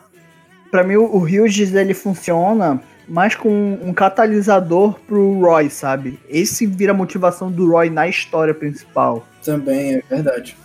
[0.71, 6.19] Pra mim, o Hughes, ele funciona mais com um catalisador pro Roy, sabe?
[6.29, 9.27] Esse vira a motivação do Roy na história principal.
[9.45, 10.57] Também, é verdade.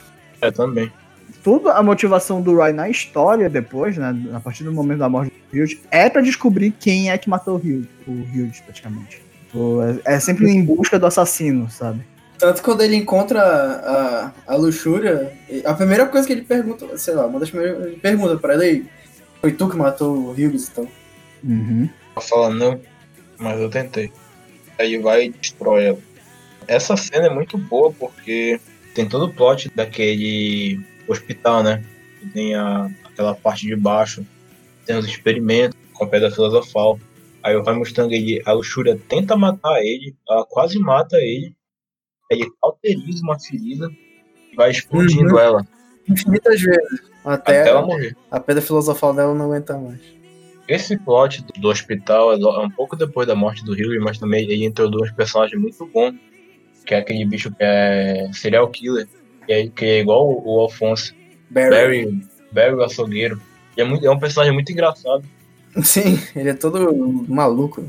[0.42, 0.92] É, também.
[1.46, 4.16] Tudo a motivação do Roy na história depois, né?
[4.34, 7.54] A partir do momento da morte do Hughes, é pra descobrir quem é que matou
[7.54, 9.22] o Hughes, o Hughes praticamente.
[9.46, 12.02] Tipo, É, é sempre em busca do assassino, sabe?
[12.40, 15.32] Tanto quando ele encontra a, a luxúria,
[15.64, 18.64] a primeira coisa que ele pergunta, sei lá, uma das primeiras ele pergunta pra ele
[18.64, 18.86] aí,
[19.40, 20.88] foi tu que matou o Hughes, então.
[21.44, 21.88] Uhum.
[22.16, 22.82] Ela fala, não,
[23.38, 24.12] mas eu tentei.
[24.80, 26.00] Aí vai e destrói ela.
[26.68, 28.60] Essa cena é muito boa porque
[28.96, 31.84] tem todo o plot daquele hospital, né?
[32.34, 34.26] Tem a, aquela parte de baixo,
[34.86, 37.00] tem os experimentos com a pedra filosofal.
[37.44, 41.56] Aí o Roy Mustang, ele, a luxúria tenta matar ele, ela quase mata ele.
[42.32, 43.88] Ele cauteriza uma ferida
[44.52, 45.40] e vai explodindo Uhum.
[45.40, 45.68] ela
[46.08, 47.02] Infinitas vezes.
[47.24, 48.16] Até, até ela morrer.
[48.30, 50.00] a pedra filosofal dela não aguenta mais.
[50.68, 54.18] Esse plot do, do hospital é é um pouco depois da morte do Hillary, mas
[54.18, 56.12] também ele introduz um personagem muito bom,
[56.86, 59.08] que é aquele bicho que é serial killer,
[59.46, 61.14] que é, que é igual o, o Alfonso,
[61.50, 61.70] Barry.
[61.70, 63.42] Barry, Barry o açougueiro.
[63.78, 65.24] E é, muito, é um personagem muito engraçado.
[65.84, 67.84] Sim, ele é todo maluco.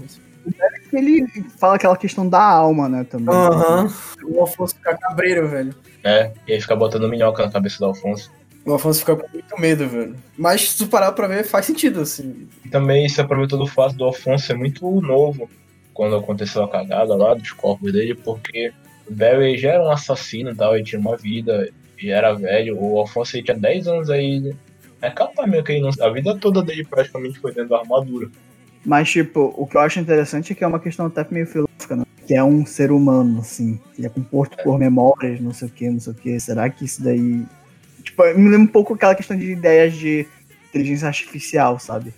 [0.92, 1.26] Ele
[1.58, 3.34] fala aquela questão da alma, né, também.
[3.34, 3.92] Aham.
[4.24, 5.74] O Alfonso fica cabreiro, velho.
[6.02, 6.32] né?
[6.46, 8.30] E aí fica botando minhoca na cabeça do Alfonso.
[8.64, 10.16] O Alfonso fica com muito medo, velho.
[10.36, 12.48] Mas se tu parar pra ver, faz sentido, assim.
[12.64, 15.48] E também se aproveitou do fato do Alfonso ser muito novo
[15.94, 20.50] quando aconteceu a cagada lá dos corpos dele, porque o Barry já era um assassino
[20.50, 21.68] e tal, ele tinha uma vida,
[22.00, 22.78] e era velho.
[22.78, 24.54] O Alfonso ele tinha 10 anos aí.
[25.00, 28.28] É capaz mesmo que ele não, a vida toda dele praticamente foi dentro da armadura.
[28.84, 31.96] Mas, tipo, o que eu acho interessante é que é uma questão até meio filosófica,
[31.96, 32.04] né?
[32.26, 33.80] Que é um ser humano, assim.
[33.98, 36.38] Ele é composto por memórias, não sei o que, não sei o que.
[36.38, 37.44] Será que isso daí.
[38.02, 40.26] Tipo, me lembra um pouco aquela questão de ideias de
[40.68, 42.14] inteligência artificial, sabe?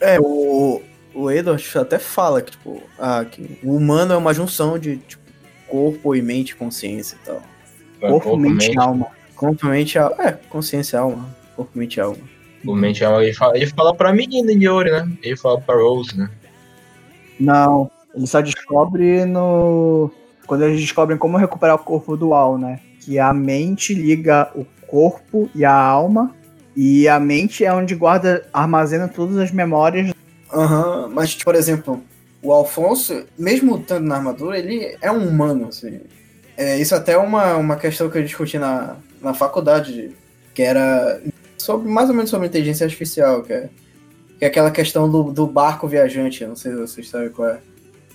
[0.00, 0.82] É, o,
[1.14, 5.21] o Edward até fala que, tipo, ah, que o humano é uma junção de, tipo,
[5.72, 7.42] corpo e mente e consciência e tal.
[7.98, 9.06] Corpo, mente e alma.
[9.34, 10.16] Corpo, mente e alma.
[10.18, 11.26] É, consciência e alma.
[11.56, 12.18] Corpo, mente e alma.
[12.66, 15.10] O mente alma, ele fala, ele fala pra menina de ouro, né?
[15.22, 16.30] Ele fala pra Rose, né?
[17.40, 20.10] Não, ele só descobre no.
[20.46, 22.78] Quando eles descobrem como recuperar o corpo dual, né?
[23.00, 26.34] Que a mente liga o corpo e a alma.
[26.76, 30.12] E a mente é onde guarda, armazena todas as memórias.
[30.52, 32.02] Aham, mas, tipo, por exemplo,
[32.42, 36.00] o Alfonso, mesmo estando na armadura, ele é um humano, assim.
[36.56, 40.10] É, isso até é uma, uma questão que eu discuti na, na faculdade,
[40.52, 41.22] que era
[41.56, 43.70] sobre, mais ou menos sobre inteligência artificial, que é,
[44.38, 47.60] que é aquela questão do, do barco viajante, não sei se vocês sabem qual é.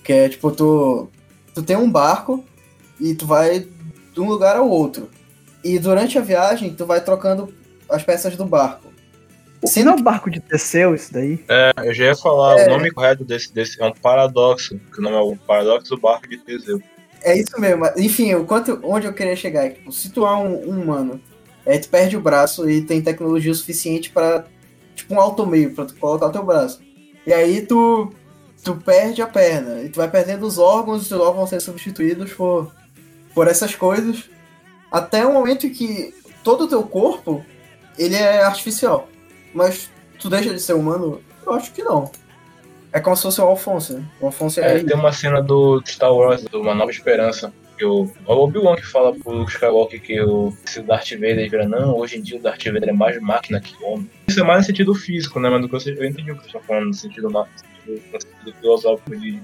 [0.04, 1.08] Que é, tipo, tu,
[1.54, 2.44] tu tem um barco
[3.00, 3.66] e tu vai
[4.12, 5.08] de um lugar ao outro.
[5.64, 7.52] E durante a viagem, tu vai trocando
[7.88, 8.87] as peças do barco.
[9.64, 11.44] Se não é o barco de Teseu, isso daí?
[11.48, 12.66] É, eu já ia falar, É.
[12.66, 16.00] o nome correto desse, desse é um paradoxo, que o nome é o paradoxo do
[16.00, 16.80] barco de Teseu.
[17.22, 17.84] É isso mesmo.
[17.96, 20.82] Enfim, o quanto, onde eu queria chegar é que, tipo, se tu é um, um
[20.82, 21.20] humano,
[21.66, 24.44] aí tu perde o braço e tem tecnologia suficiente pra.
[24.94, 26.80] Tipo um alto meio pra tu colocar o teu braço.
[27.26, 28.12] E aí tu.
[28.62, 29.82] Tu perde a perna.
[29.82, 32.72] E tu vai perdendo os órgãos, os órgãos vão ser substituídos por,
[33.32, 34.28] por essas coisas.
[34.90, 37.44] Até o momento em que todo o teu corpo
[37.96, 39.08] ele é artificial.
[39.54, 41.20] Mas tu deixa de ser humano?
[41.46, 42.10] Eu acho que não.
[42.92, 44.04] É como se fosse o Alfonso, né?
[44.20, 47.84] O Alfonso é, É, tem uma cena do Star Wars, do Uma Nova Esperança, que
[47.84, 51.96] o, Obi-Wan que fala pro Luke Skywalker que o, se o Darth Vader vira, não,
[51.96, 54.10] hoje em dia o Darth Vader é mais máquina que homem.
[54.26, 55.48] Isso é mais no sentido físico, né?
[55.48, 58.02] Mas do que você, eu entendi o que você está falando, no sentido, no sentido,
[58.12, 59.40] no sentido filosófico de...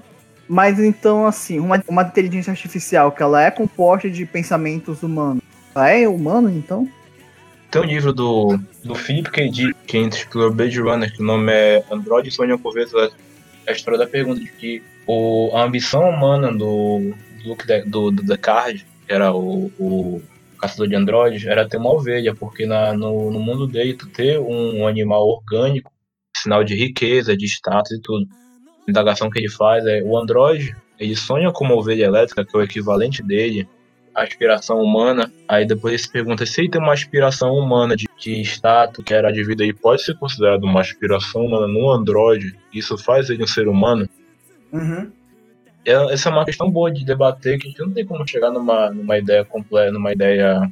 [0.49, 5.43] Mas então, assim, uma, uma inteligência artificial que ela é composta de pensamentos humanos.
[5.75, 6.89] Ela é humano, então?
[7.75, 9.51] Tem um livro do, do Philip K.
[9.85, 13.11] Que explorou Blade Runner, que o nome é Android Sonha por vezes é
[13.67, 17.13] a história da pergunta de que o, a ambição humana do,
[17.45, 20.23] Luke do, do Descartes, que era o, o
[20.61, 24.39] caçador de androides, era ter uma ovelha, porque na, no, no mundo dele tu ter
[24.39, 25.91] um, um animal orgânico,
[26.37, 28.25] sinal de riqueza, de status e tudo.
[28.87, 32.57] A indagação que ele faz é o androide, ele sonha com uma ovelha elétrica, que
[32.57, 33.67] é o equivalente dele,
[34.15, 38.41] aspiração humana, aí depois ele se pergunta se ele tem uma aspiração humana de, de
[38.43, 42.97] status, que era de vida, e pode ser considerado uma aspiração humana no androide, isso
[42.97, 44.09] faz ele um ser humano.
[44.73, 45.11] Uhum.
[45.85, 48.51] É- Essa é uma questão boa de debater, que a gente não tem como chegar
[48.51, 50.71] numa, numa ideia completa, numa ideia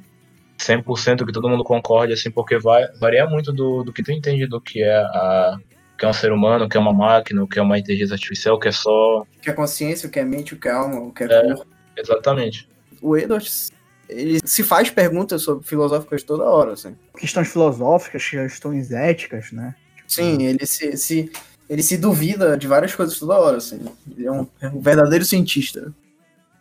[0.59, 4.47] 100% que todo mundo concorde, assim, porque vai, varia muito do, do que tu entende
[4.47, 5.59] do que é a
[5.99, 8.15] que é um ser humano, o que é uma máquina, o que é uma inteligência
[8.15, 9.21] artificial, o que é só.
[9.21, 11.27] O que é consciência, o que é mente, o que é alma, o que é,
[11.27, 11.43] É.
[11.55, 11.67] corpo.
[11.97, 12.69] Exatamente.
[13.03, 13.71] O Edwards,
[14.09, 16.97] ele se faz perguntas sobre filosóficas toda hora, assim.
[17.19, 19.75] Questões filosóficas, questões éticas, né?
[20.07, 21.33] Sim, ele se, se-
[21.69, 23.81] ele se duvida de várias coisas toda hora, assim.
[24.17, 25.93] Ele é um, é um verdadeiro cientista.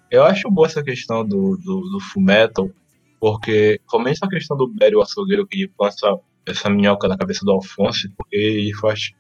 [0.09, 2.69] Eu acho boa essa questão do, do, do Fullmetal,
[3.19, 7.51] porque somente essa questão do Barry o açougueiro que passa essa minhoca na cabeça do
[7.51, 9.11] Alphonse, porque ele faz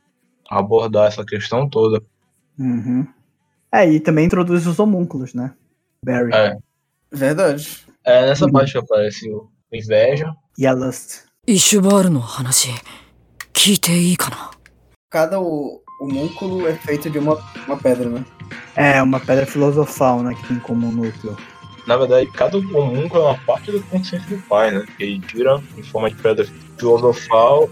[0.49, 2.01] abordar essa questão toda.
[2.57, 3.07] Uhum.
[3.71, 5.53] É, e também introduz os homúnculos, né?
[6.03, 6.57] Barry É,
[7.11, 7.85] Verdade.
[8.05, 8.51] É nessa hum.
[8.51, 10.33] parte que aparece o Inveja.
[10.57, 11.23] E a Lust.
[15.09, 17.37] Cada o, homúnculo é feito de uma,
[17.67, 18.25] uma pedra, né?
[18.75, 20.33] É, uma pedra filosofal, né?
[20.33, 21.37] Que tem como núcleo.
[21.85, 24.85] Na verdade, cada homúnculo é uma parte do consciência do pai, né?
[24.97, 26.45] Que ele tira em forma de pedra
[26.77, 27.69] filosofal.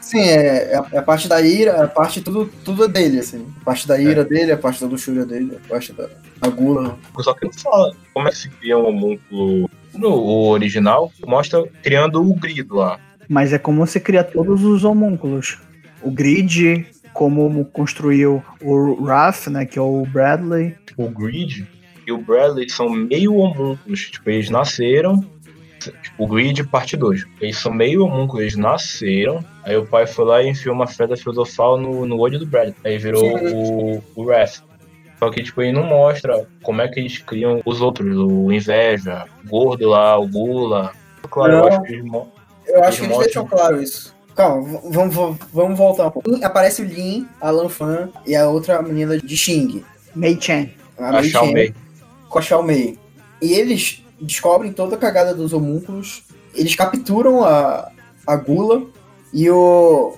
[0.00, 3.20] Sim, é, é a é parte da ira, é a parte tudo, tudo é dele,
[3.20, 3.46] assim.
[3.60, 4.02] A parte da é.
[4.02, 4.24] ira é.
[4.24, 6.08] dele, a parte da luxúria dele, a parte da
[6.40, 6.98] da gula.
[7.20, 9.70] Só que não fala como é que se cria um homúnculo.
[9.94, 12.98] No o original, mostra criando o grido lá.
[13.28, 15.58] Mas é como você cria todos os homúnculos.
[16.02, 19.66] O grid, como construiu o Raph, né?
[19.66, 20.74] Que é o Bradley.
[20.96, 21.66] o Grid
[22.06, 24.10] e o Bradley são meio homúnculos.
[24.10, 25.22] Tipo, eles nasceram.
[25.78, 27.26] Tipo, o Grid, parte 2.
[27.40, 29.44] Eles são meio homúnculos, eles nasceram.
[29.62, 32.74] Aí o pai foi lá e enfiou uma pedra filosofal no, no olho do Bradley.
[32.82, 34.62] Aí virou o, o Wrath.
[35.18, 38.16] Só que, tipo, ele não mostra como é que eles criam os outros.
[38.16, 40.92] O Inveja, o Gordo lá, o Gula.
[41.30, 41.68] Claro, eu Não.
[41.68, 42.32] acho que eles mo-
[42.66, 44.14] Eu acho que Ele eles deixam claro isso.
[44.36, 46.44] Calma, vamos, vamos, vamos voltar um pouco.
[46.44, 49.82] Aparece o Lin, a Lan Fan e a outra menina de Xing.
[50.14, 50.72] Mei Chen.
[50.96, 51.74] A a Xiao Mei.
[52.28, 52.96] com a Xiao Mei.
[53.42, 56.22] E eles descobrem toda a cagada dos homúnculos.
[56.54, 57.90] Eles capturam a,
[58.26, 58.82] a Gula
[59.34, 60.16] e o.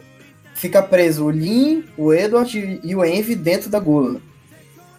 [0.55, 4.21] Fica preso o Lin, o Edward e o Envy dentro da Gula.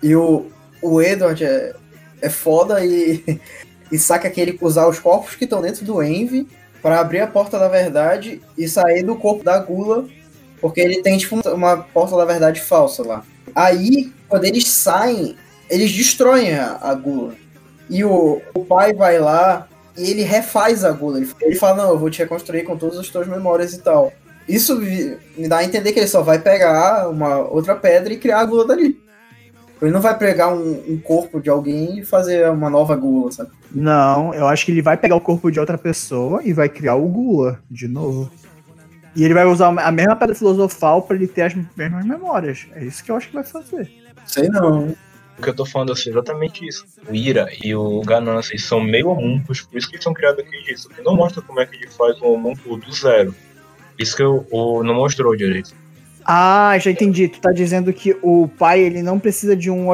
[0.02, 0.48] E o,
[0.82, 1.74] o Edward é,
[2.22, 3.40] é foda e,
[3.92, 6.48] e saca que ele usar os corpos que estão dentro do Envy
[6.82, 10.06] para abrir a porta da verdade e sair do corpo da Gula,
[10.60, 13.24] porque ele tem tipo uma porta da verdade falsa lá.
[13.54, 15.36] Aí, quando eles saem,
[15.70, 17.36] eles destroem a, a Gula.
[17.90, 21.20] E o, o pai vai lá e ele refaz a Gula.
[21.20, 24.12] Ele, ele fala, não, eu vou te reconstruir com todas as tuas memórias e tal.
[24.48, 28.40] Isso me dá a entender que ele só vai pegar uma outra pedra e criar
[28.40, 29.00] a Gula dali.
[29.82, 33.50] Ele não vai pegar um, um corpo de alguém e fazer uma nova Gula, sabe?
[33.72, 36.96] Não, eu acho que ele vai pegar o corpo de outra pessoa e vai criar
[36.96, 38.30] o Gula de novo.
[39.16, 42.68] E ele vai usar a mesma pedra filosofal pra ele ter as mesmas memórias.
[42.76, 43.90] É isso que eu acho que vai fazer.
[44.26, 44.96] Sei não.
[45.38, 46.86] O que eu tô falando assim, é exatamente isso.
[47.10, 50.64] O Ira e o Ganância são meio homúnculos, por isso que eles são criados daquele
[50.64, 50.88] jeito.
[50.90, 53.34] Que não mostra como é que ele faz um homúnculo do zero.
[53.98, 55.74] Isso que eu, o- não mostrou direito.
[56.26, 57.28] Ah, já entendi.
[57.28, 59.88] Tu tá dizendo que o pai ele não precisa de um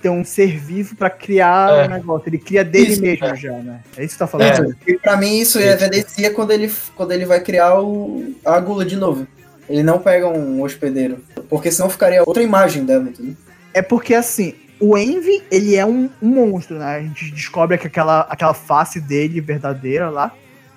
[0.00, 1.86] ter um ser vivo pra criar É.
[1.86, 2.28] o negócio.
[2.28, 3.36] Ele cria dele Isso, mesmo é.
[3.36, 3.80] já, né?
[3.96, 4.72] É isso que tu tá falando?
[4.72, 4.90] É.
[4.90, 5.68] E pra mim isso Isso.
[5.68, 9.26] evidencia quando ele, quando ele vai criar o, a Gula de novo.
[9.68, 11.18] Ele não pega um hospedeiro.
[11.48, 13.36] Porque senão ficaria outra imagem dela, entendeu?
[13.72, 16.96] É porque assim, o Envy, ele é um, um monstro, né?
[16.96, 20.32] A gente descobre que aquela, aquela face dele verdadeira lá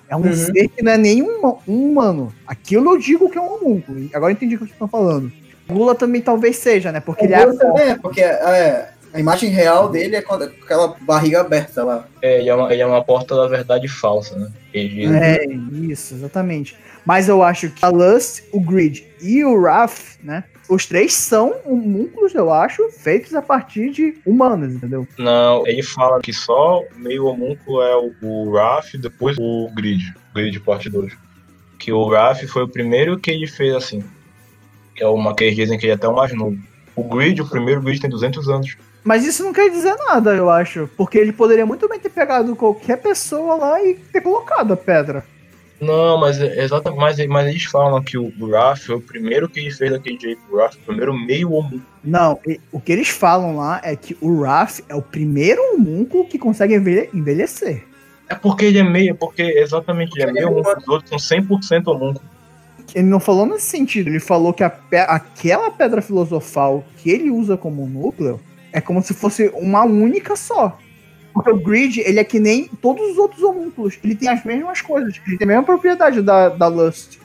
[0.08, 0.34] é um Uhum.
[0.34, 2.32] ser que não é nem um, um humano.
[2.46, 4.08] Aquilo eu digo que é um homúnculo.
[4.14, 5.32] Agora eu entendi o que vocês estão falando.
[5.68, 7.00] Gula também talvez seja, né?
[7.00, 7.44] Porque ele é.
[7.44, 12.06] Gula também é, porque é, a imagem real dele é com aquela barriga aberta lá.
[12.22, 14.48] É, ele é uma, ele é uma porta da verdade falsa, né?
[14.72, 15.44] Ele, É,
[15.90, 16.76] isso, exatamente.
[17.04, 20.44] Mas eu acho que a Lust, o Grid e o Wrath, né?
[20.68, 25.06] Os três são homúnculos, eu acho, feitos a partir de humanos, entendeu?
[25.16, 30.12] Não, ele fala que só meio homúnculo é o, o Raf e depois o Grid.
[30.34, 31.12] Grid parte 2.
[31.78, 34.02] Que o Raf foi o primeiro que ele fez assim.
[34.94, 36.58] Que é uma que eles dizem que ele é até o mais novo.
[36.96, 38.76] O Grid, o primeiro Grid tem 200 anos.
[39.04, 40.90] Mas isso não quer dizer nada, eu acho.
[40.96, 45.24] Porque ele poderia muito bem ter pegado qualquer pessoa lá e ter colocado a pedra.
[45.80, 49.70] Não, mas é exatamente, mas, mas eles falam que o Raf foi o primeiro que
[49.70, 50.40] fez daquele jeito.
[50.50, 51.82] O Raf o primeiro meio homúnculo.
[52.02, 52.38] Não,
[52.72, 56.74] o que eles falam lá é que o Wrath é o primeiro homúnculo que consegue
[56.76, 57.84] envelhe- envelhecer.
[58.28, 61.10] É porque ele é meio, é porque exatamente é Porque ele é meio os outros
[61.10, 62.24] são 100% homúnculo.
[62.94, 67.56] Ele não falou nesse sentido, ele falou que pe- aquela pedra filosofal que ele usa
[67.56, 68.40] como núcleo
[68.72, 70.78] é como se fosse uma única só.
[71.36, 73.98] Porque o Grid, ele é que nem todos os outros homúnculos.
[74.02, 75.20] Ele tem as mesmas coisas.
[75.26, 77.18] Ele tem a mesma propriedade da, da Lust.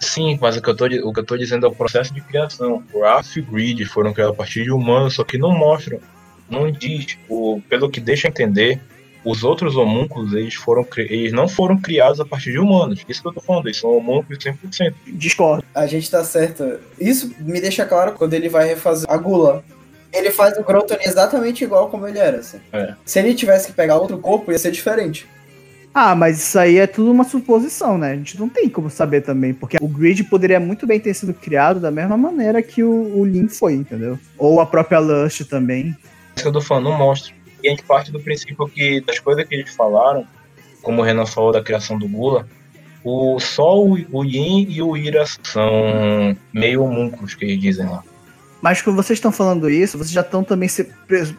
[0.00, 2.22] Sim, mas o que, eu tô, o que eu tô dizendo é o processo de
[2.22, 2.82] criação.
[2.90, 6.00] O Raph e o Grid foram criados a partir de humanos, só que não mostram.
[6.48, 7.18] Não diz.
[7.28, 8.80] O, pelo que deixa entender,
[9.22, 13.04] os outros homúnculos, eles, foram, eles não foram criados a partir de humanos.
[13.06, 14.94] Isso que eu tô falando, eles são homúnculos 100%.
[15.06, 15.62] Discordo.
[15.74, 16.78] A gente tá certo.
[16.98, 19.62] Isso me deixa claro quando ele vai refazer a Gula.
[20.14, 22.38] Ele faz o Groton exatamente igual como ele era.
[22.38, 22.60] assim.
[22.72, 22.94] É.
[23.04, 25.26] Se ele tivesse que pegar outro corpo, ia ser diferente.
[25.92, 28.12] Ah, mas isso aí é tudo uma suposição, né?
[28.12, 31.32] A gente não tem como saber também, porque o Grid poderia muito bem ter sido
[31.32, 34.18] criado da mesma maneira que o, o Lin foi, entendeu?
[34.36, 35.96] Ou a própria Lust também.
[36.34, 37.32] Isso que eu tô falando, não mostra.
[37.62, 40.26] E a gente parte do princípio que, das coisas que eles falaram,
[40.82, 42.46] como o Renan falou da criação do Gula,
[43.04, 48.02] o, só o, o Yin e o Ira são meio homúnculos, que eles dizem lá.
[48.64, 50.70] Mas quando vocês estão falando isso, vocês já estão também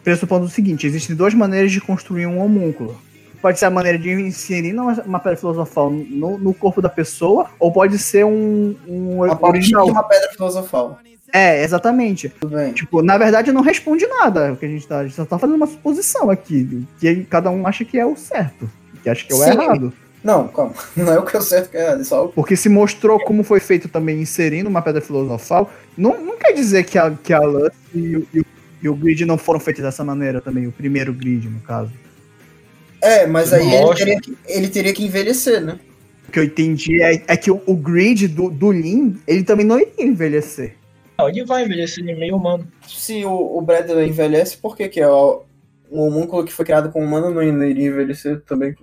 [0.04, 2.96] pressupondo o seguinte: existem duas maneiras de construir um homúnculo.
[3.42, 7.50] Pode ser a maneira de inserir uma, uma pedra filosofal no, no corpo da pessoa,
[7.58, 9.86] ou pode ser um, um A original.
[9.86, 11.00] de uma pedra filosofal.
[11.32, 12.28] É, exatamente.
[12.28, 12.72] Tudo bem.
[12.72, 15.00] Tipo, na verdade não responde nada o que a gente tá.
[15.00, 16.86] A gente só tá fazendo uma suposição aqui.
[17.00, 18.70] Que cada um acha que é o certo.
[19.02, 19.50] Que acha que é o Sim.
[19.50, 19.92] errado.
[20.26, 20.74] Não, calma.
[20.96, 22.00] Não é o que eu certo que é errado.
[22.00, 26.20] É só o Porque se mostrou como foi feito também inserindo uma pedra filosofal, não,
[26.20, 28.46] não quer dizer que a, que a Lance e, o- e o-
[28.82, 31.92] e o grid não foram feitos dessa maneira também, o primeiro grid, no caso.
[33.00, 35.78] É, mas aí ele teria, que, ele teria que envelhecer, né?
[36.28, 39.64] O que eu entendi é, é que o, o grid do, do Lin, ele também
[39.64, 40.74] não iria envelhecer.
[41.16, 42.66] Não, ele vai envelhecer ele é meio humano.
[42.86, 45.44] Se o, o Bradley envelhece, por que que é o,
[45.88, 48.74] um homúnculo que foi criado com humano não iria envelhecer também?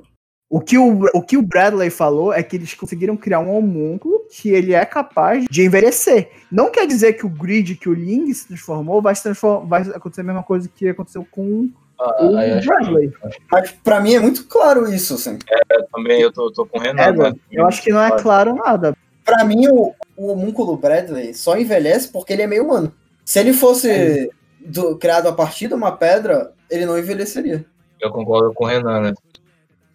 [0.56, 4.22] O que o, o que o Bradley falou é que eles conseguiram criar um homúnculo
[4.30, 6.30] que ele é capaz de envelhecer.
[6.52, 9.82] Não quer dizer que o grid que o Ling se transformou vai, se transform, vai
[9.82, 13.12] acontecer a mesma coisa que aconteceu com Ah, o aí Bradley.
[13.52, 15.40] Mas pra mim é muito claro isso, assim.
[15.40, 17.02] que também eu tô, tô com o Renan.
[17.02, 17.34] É, né?
[17.52, 18.96] eu acho que não é claro nada.
[19.26, 22.94] Pra mim, o, o homúnculo Bradley só envelhece porque ele é meio humano.
[23.26, 24.30] Se ele fosse
[24.64, 27.66] do- criado a partir de uma pedra, ele não envelheceria.
[28.00, 29.14] Eu concordo com o Renan, né?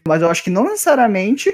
[0.08, 1.54] Mas eu acho que não necessariamente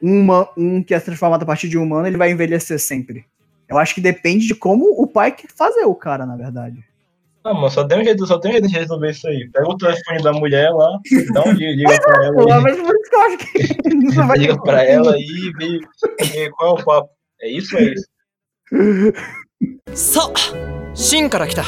[0.00, 3.24] uma, um que é transformado a partir de um humano, ele vai envelhecer sempre.
[3.68, 6.84] Eu acho que depende de como o pai quer fazer o cara, na verdade.
[7.44, 9.48] Não, mas só tem um jeito, só tem um jeito de resolver isso aí.
[9.52, 10.98] Pega o telefone da mulher lá,
[11.32, 12.62] dá um liga, liga pra ela aí.
[12.62, 15.80] Mas por isso que eu acho que não vai Liga pra ela aí e vê,
[16.26, 17.10] vê qual é o papo.
[17.40, 18.06] É isso ou é isso?
[19.94, 21.64] さあ真から来た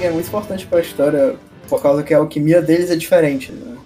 [0.00, 1.36] Xing é muito importante pra história,
[1.68, 3.76] por causa que a alquimia deles é diferente, né?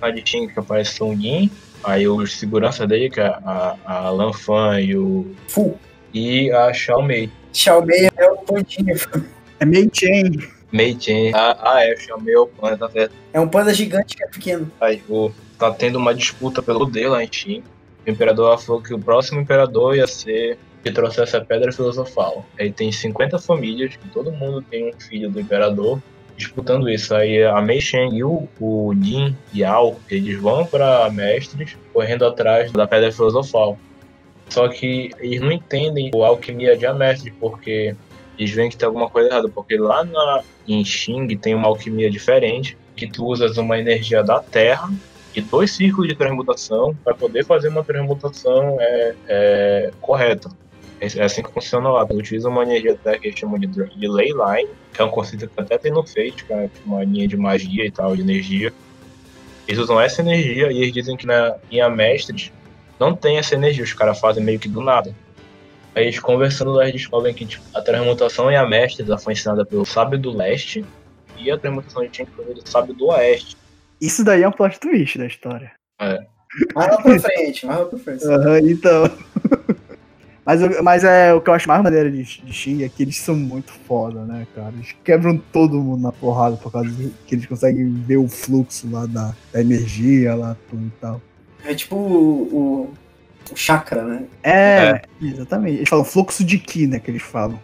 [0.00, 1.50] A de Shin que aparece Song Yin,
[1.82, 5.34] aí os segurança dele, que é a, a Lan Fan e o.
[5.48, 5.76] Fu.
[6.12, 7.30] E a Xiao Mei.
[7.52, 8.94] Xiaomei é o pontinho.
[9.58, 10.38] É meio chain.
[10.70, 11.32] Mei Chen.
[11.34, 13.14] Ah, ah, é, Xiao Mei é o panda, tá certo.
[13.32, 14.70] É um panda gigante que é pequeno.
[14.78, 17.62] Aí, o, tá tendo uma disputa pelo poder lá em Shin.
[18.06, 22.46] O imperador falou que o próximo imperador ia ser que trouxesse a pedra filosofal.
[22.56, 26.00] Aí tem 50 famílias, que todo mundo tem um filho do imperador,
[26.36, 27.12] disputando isso.
[27.12, 32.70] Aí a Mei Shen e o, o Jin Yao, eles vão para mestres, correndo atrás
[32.70, 33.76] da pedra filosofal.
[34.48, 37.96] Só que eles não entendem a alquimia de Amestre, porque
[38.38, 39.48] eles veem que tem alguma coisa errada.
[39.48, 44.38] Porque lá na, em Xing tem uma alquimia diferente, que tu usas uma energia da
[44.38, 44.88] Terra
[45.34, 50.48] e dois círculos de transmutação para poder fazer uma transmutação é, é, correta.
[51.00, 52.06] É é assim que funciona lá.
[52.06, 55.48] Tu utiliza uma energia que eles chamam de, de Ley Line, que é um conceito
[55.48, 58.72] que até tem no Fate, que é uma linha de magia e tal, de energia.
[59.68, 62.52] Eles usam essa energia e eles dizem que na, em Amestres
[62.98, 65.14] não tem essa energia, os caras fazem meio que do nada.
[65.94, 69.84] Aí eles conversando, eles descobrem que tipo, a transmutação em Amestres ela foi ensinada pelo
[69.84, 70.84] Sábio do Leste
[71.38, 73.56] e a transmutação de Tinker foi do Sábio do Oeste.
[74.00, 75.72] Isso daí é um plot twist da história.
[76.74, 78.24] Mais lá pra frente, mais lá pra frente.
[78.24, 79.10] Aham, então.
[80.46, 83.16] Mas, mas é o que eu acho mais maneiro de, de Xing é que eles
[83.16, 84.72] são muito foda, né, cara?
[84.76, 88.88] Eles quebram todo mundo na porrada por causa de, que eles conseguem ver o fluxo
[88.88, 91.20] lá da, da energia lá, tudo e tal.
[91.64, 92.94] É tipo o, o,
[93.52, 94.22] o chakra, né?
[94.44, 95.78] É, exatamente.
[95.78, 97.58] Eles falam fluxo de Ki, né, que eles falam.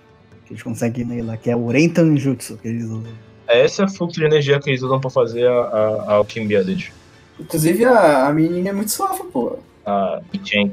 [0.45, 3.13] Que eles conseguem ler lá, que é o Rentan Jutsu que eles usam.
[3.49, 6.65] Esse é o fluxo de energia que eles usam pra fazer a, a, a alquimia
[6.65, 6.91] deles.
[7.39, 9.57] Inclusive a, a menina é muito suave, pô.
[9.87, 10.73] A Chen.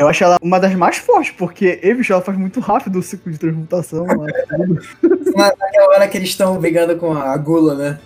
[0.00, 3.02] Eu acho ela uma das mais fortes, porque e, bicho, ela faz muito rápido o
[3.02, 4.06] ciclo de transmutação.
[5.36, 8.00] Na- Naquela hora que eles estão brigando com a gula, né?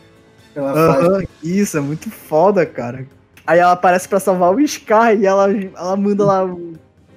[0.56, 1.04] Ela faz.
[1.08, 3.06] Aham, isso, é muito foda, cara.
[3.46, 6.44] Aí ela aparece pra salvar o Sky e ela, ela manda lá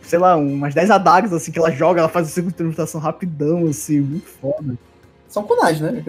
[0.03, 3.01] sei lá, umas 10 adagas, assim, que ela joga, ela faz o ciclo de transmutação
[3.01, 4.75] rapidão, assim, muito foda.
[5.27, 6.03] São kunais, né?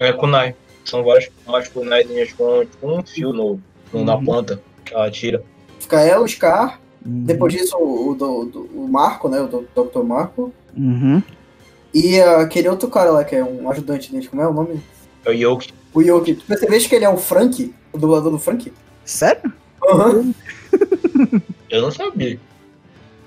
[0.00, 0.56] É kunai.
[0.84, 3.60] São várias umas kunaizinhas com tipo, um fio no,
[3.92, 4.24] no- na Uhum.
[4.24, 5.40] ponta que ela tira.
[5.78, 7.24] Fica ela, o Scar, Uhum.
[7.24, 9.40] depois disso o, o, o Marco, né?
[9.40, 10.02] O Dr.
[10.02, 10.52] Marco.
[10.76, 11.22] Uhum.
[11.92, 14.80] E ah, aquele outro cara lá, que é um ajudante dele, como é o nome?
[15.24, 15.72] É o Yoki.
[15.92, 16.34] O Yoki.
[16.34, 17.74] Tu percebeste que ele é o Frank?
[17.92, 18.72] O dublador do Frank?
[19.04, 19.52] Sério?
[19.88, 20.32] Aham.
[21.68, 22.38] Eu não sabia.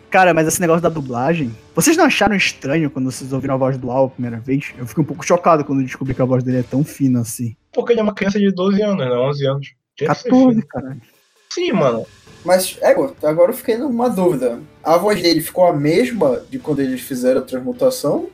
[0.10, 1.56] Cara, mas esse negócio da dublagem.
[1.74, 4.72] Vocês não acharam estranho quando vocês ouviram a voz do Al a primeira vez?
[4.78, 7.56] Eu fiquei um pouco chocado quando descobri que a voz dele é tão fina assim.
[7.74, 9.12] Porque ele é uma criança de 12 anos, né?
[9.12, 9.74] 11 anos.
[9.98, 10.68] Ser 14, filho.
[10.68, 11.02] caralho.
[11.50, 12.06] Sim, mano.
[12.44, 14.60] Mas, Ego, agora eu fiquei numa dúvida.
[14.84, 18.28] A voz dele ficou a mesma de quando eles fizeram a transmutação?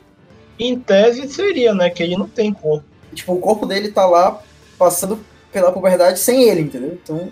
[0.58, 1.88] Em tese seria, né?
[1.90, 2.84] Que ele não tem corpo.
[3.14, 4.40] Tipo, o corpo dele tá lá
[4.78, 5.18] passando
[5.52, 6.98] pela puberdade sem ele, entendeu?
[7.02, 7.28] Então.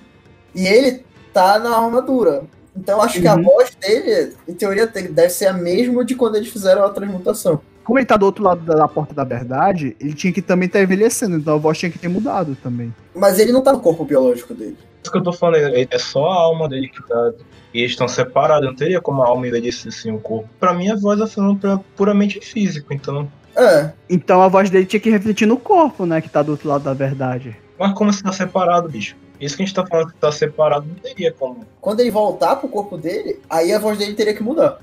[0.54, 2.42] E ele tá na armadura.
[2.76, 3.42] Então eu acho que a Uhum.
[3.42, 7.60] voz dele, em teoria, te- deve ser a mesma de quando eles fizeram a transmutação.
[7.84, 10.66] Como ele tá do outro lado da da porta da verdade, ele tinha que também
[10.66, 12.94] estar envelhecendo, então a voz tinha que ter mudado também.
[13.14, 14.76] Mas ele não tá no corpo biológico dele.
[15.08, 17.32] Isso que eu tô falando, é é só a alma dele que tá.
[17.72, 20.48] E eles estão separados, não teria como a alma envelhecer sem o corpo.
[20.60, 23.26] Pra mim, a voz é falando pra- puramente físico, então.
[23.56, 26.20] É, Então a voz dele tinha que refletir no corpo, né?
[26.20, 27.56] Que tá do outro lado da verdade.
[27.78, 29.16] Mas como se tá separado, bicho?
[29.40, 31.60] Isso que a gente tá falando que tá separado, não teria como.
[31.80, 34.78] quando ele voltar pro corpo dele, aí a voz dele teria que mudar.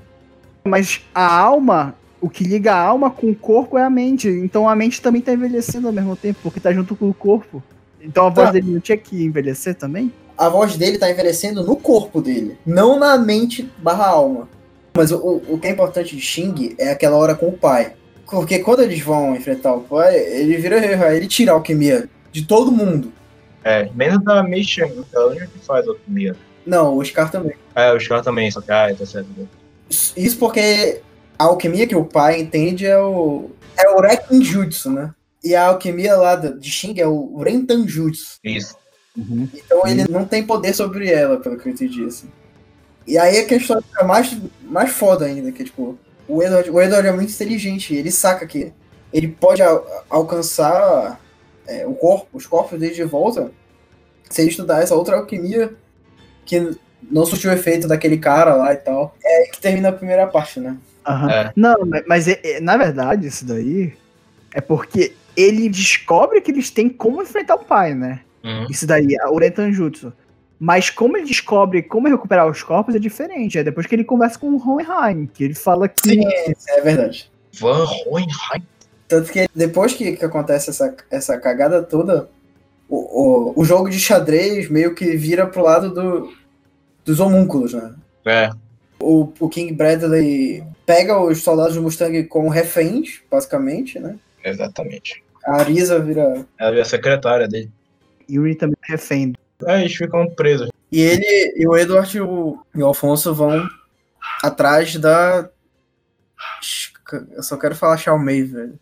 [0.64, 4.28] Mas a alma, o que liga a alma com o corpo é a mente.
[4.28, 7.62] Então a mente também tá envelhecendo ao mesmo tempo, porque tá junto com o corpo.
[8.06, 8.52] Então a voz Tá.
[8.52, 10.12] dele não tinha que envelhecer também?
[10.38, 14.48] A voz dele tá envelhecendo no corpo dele, não na mente barra alma.
[14.94, 17.92] Mas o, o- o que é importante de Xing é aquela hora com o pai.
[18.30, 22.72] Porque quando eles vão enfrentar o pai, ele vira ele tira a alquimia de todo
[22.72, 23.12] mundo.
[23.64, 26.36] É, menos da Mission, que é a única que faz alquimia.
[26.64, 27.54] Não, o Scar também.
[27.74, 29.28] É, os caras também, só que, ah, tá certo.
[30.16, 31.00] Isso porque
[31.38, 33.50] a alquimia que o pai entende é o.
[33.76, 35.10] É o Rekinjutsu, né?
[35.46, 38.38] E a alquimia lá de Xing é o Rentanjutsu.
[38.42, 38.76] Isso.
[39.16, 42.28] Então ele não tem poder sobre ela, pelo que eu entendi, assim.
[43.06, 45.96] E aí a questão fica mais, mais foda ainda, que tipo,
[46.28, 48.72] o Edward, o Edward é muito inteligente, ele saca que
[49.12, 51.20] ele pode al- alcançar
[51.66, 53.50] é, o corpo, os corpos dele de volta
[54.28, 55.72] se ele estudar essa outra alquimia
[56.44, 56.76] que
[57.08, 59.16] não surtiu efeito daquele cara lá e tal.
[59.24, 60.76] É aí que termina a primeira parte, né?
[61.06, 61.30] Aham.
[61.30, 61.52] É.
[61.54, 63.94] Não, mas- mas é- é- na verdade, isso daí
[64.52, 68.20] é porque ele descobre que eles têm como enfrentar o pai, né?
[68.42, 68.66] Uhum.
[68.70, 70.12] Isso daí, é o Rentanjutsu.
[70.58, 73.58] Mas como ele descobre como recuperar os corpos é diferente.
[73.58, 76.08] É depois que ele conversa com o Hohenheim, que ele fala que.
[76.08, 76.22] Sim,
[76.68, 77.30] é verdade.
[77.60, 78.66] Van Hohenheim.
[79.06, 82.28] Tanto que depois que, que acontece essa, essa cagada toda,
[82.88, 86.32] o, o, o jogo de xadrez meio que vira pro lado do,
[87.04, 87.94] dos homúnculos, né?
[88.24, 88.50] É,
[88.98, 94.16] O, o King Bradley pega os soldados do Mustang como reféns, basicamente, né?
[94.42, 95.22] exatamente.
[95.46, 96.44] A Arisa vira.
[96.58, 97.70] Ela é a secretária dele.
[98.28, 99.32] Yuri também é refém.
[99.64, 100.68] É, eles ficam presos.
[100.90, 103.68] E ele e o Edward e o, e o Alfonso vão
[104.42, 105.48] atrás da.
[107.32, 108.78] Eu só quero falar Xiao Mei, velho.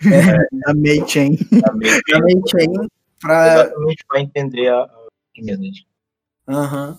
[0.66, 1.36] Da Mei também.
[1.60, 2.88] Da Mei Chen
[3.20, 3.54] pra.
[3.54, 4.88] Exatamente pra entender a.
[6.48, 6.98] Aham.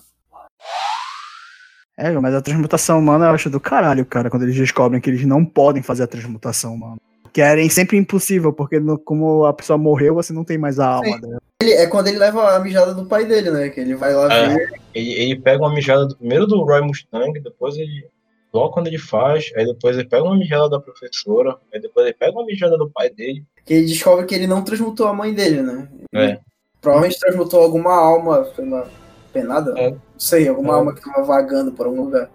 [1.96, 5.24] É, mas a transmutação humana eu acho do caralho, cara, quando eles descobrem que eles
[5.26, 6.98] não podem fazer a transmutação humana.
[7.32, 11.14] Querem sempre impossível, porque no- como a pessoa morreu, você não tem mais a alma
[11.14, 11.20] Sim.
[11.20, 11.40] dela.
[11.62, 13.68] Ele, é quando ele leva a mijada do pai dele, né?
[13.68, 14.48] Que ele vai lá É.
[14.48, 14.72] ver.
[14.94, 18.06] Ele, ele pega uma mijada do, primeiro do Roy Mustang, depois ele.
[18.52, 22.16] Logo quando ele faz, aí depois ele pega uma mijada da professora, aí depois ele
[22.18, 23.44] pega uma mijada do pai dele.
[23.64, 25.86] Que ele descobre que ele não transmutou a mãe dele, né?
[26.12, 26.38] É.
[26.80, 28.88] Provavelmente transmutou alguma alma pela
[29.32, 29.72] penada.
[29.78, 29.90] É.
[29.90, 30.76] Não sei, alguma É.
[30.78, 32.28] alma que tava vagando por algum lugar.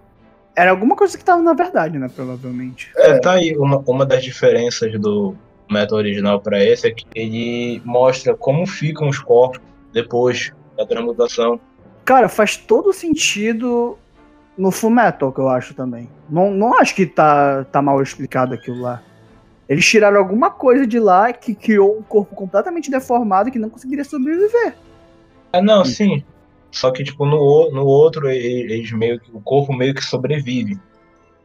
[0.56, 2.10] Era alguma coisa que tava na verdade, né?
[2.14, 2.91] Provavelmente.
[2.97, 5.36] É, tá aí uma, uma das diferenças do
[5.70, 9.60] método original para esse é que ele mostra como ficam os corpos
[9.91, 11.60] depois da transmutação.
[12.03, 13.97] Cara, faz todo sentido
[14.58, 16.10] no Fullmetal, que eu acho também.
[16.30, 19.01] Não, não acho que tá, tá mal explicado aquilo lá.
[19.68, 24.03] Eles tiraram alguma coisa de lá que criou um corpo completamente deformado que não conseguiria
[24.03, 24.76] sobreviver.
[25.51, 26.24] Ah, não, sim.
[26.76, 29.32] Só que, tipo, no, no outro, eles meio que.
[29.34, 30.78] O corpo meio que sobrevive.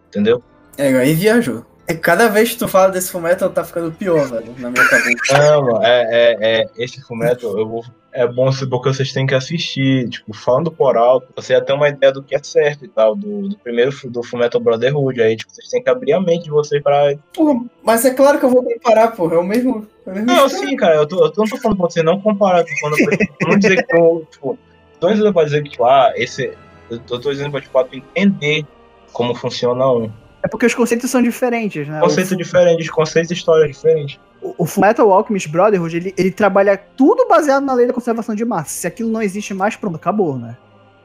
[0.09, 0.43] Entendeu?
[0.76, 1.64] É, aí viajou.
[1.87, 5.14] É, cada vez que tu fala desse fumeto, tá ficando pior, velho, na minha cabeça.
[5.39, 10.09] Não, é, é, é, esse fumeto, eu vou, é bom porque vocês têm que assistir,
[10.09, 13.14] tipo, falando por alto, você já tem uma ideia do que é certo e tal,
[13.14, 16.51] do, do primeiro do Fullmetal Brotherhood, aí, tipo, vocês têm que abrir a mente de
[16.51, 17.14] vocês pra...
[17.33, 19.33] Pô, mas é claro que eu vou comparar, pô.
[19.33, 19.87] É o mesmo.
[20.07, 20.68] É o mesmo Não, estilo.
[20.68, 23.16] sim, cara, eu, tô, eu não tô falando pra você não comparar, tô falando pra
[23.16, 24.59] você não dizer que eu, tipo,
[25.01, 26.57] tô dizendo pra dizer que, tipo, ah, esse,
[26.91, 28.65] eu tô, dizendo pra, tipo, tu entender
[29.13, 30.11] como funciona um.
[30.43, 32.01] É porque os conceitos são diferentes, né?
[32.01, 34.19] Conceito o, diferente, conceitos de história diferentes.
[34.41, 38.45] o, o Fullmetal Alchemist Brotherhood, ele, ele trabalha tudo baseado na lei da conservação de
[38.45, 38.71] massa.
[38.71, 40.57] Se aquilo não existe mais, pronto, acabou, né?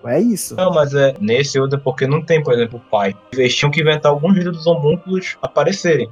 [0.06, 0.56] É isso.
[0.56, 3.16] Não, mas é nesse outro é porque não tem, por exemplo, o pai.
[3.34, 6.10] Eles tinham que inventar algum jeito dos homúnculos aparecerem.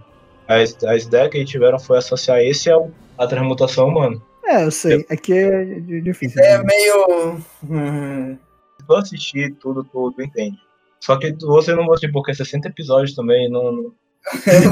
[0.48, 4.20] As, as ideias que eles tiveram foi associar esse ao, à transmutação humana.
[4.45, 5.05] É, eu sei.
[5.11, 6.43] É que é di- difícil.
[6.43, 6.65] É né?
[6.65, 7.41] meio.
[7.65, 8.39] hum,
[8.81, 10.57] Se tu assistir tudo, tu, tu entende.
[11.01, 13.93] Só que tu- você não vai assistir porque é 60 episódios também, não, não-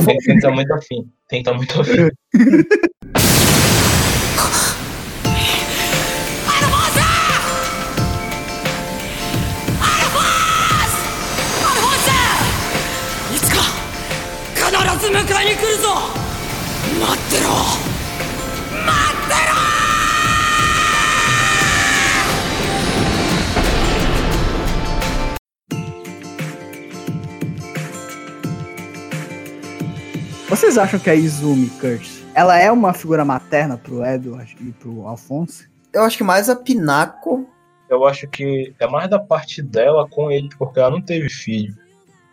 [0.05, 1.09] tem que estar muito afim.
[1.29, 2.09] Tem que estar muito afim.
[13.35, 13.63] いつか
[14.55, 15.89] 必ず迎えに来るぞ
[17.01, 17.90] 待ってろ待ってろ
[30.52, 35.08] Vocês acham que a Izumi Curtis, ela é uma figura materna pro Edward e pro
[35.08, 35.70] Alphonse?
[35.94, 37.48] Eu acho que mais a Pinaco.
[37.90, 41.74] Eu acho que é mais da parte dela com eles, porque ela não teve filho.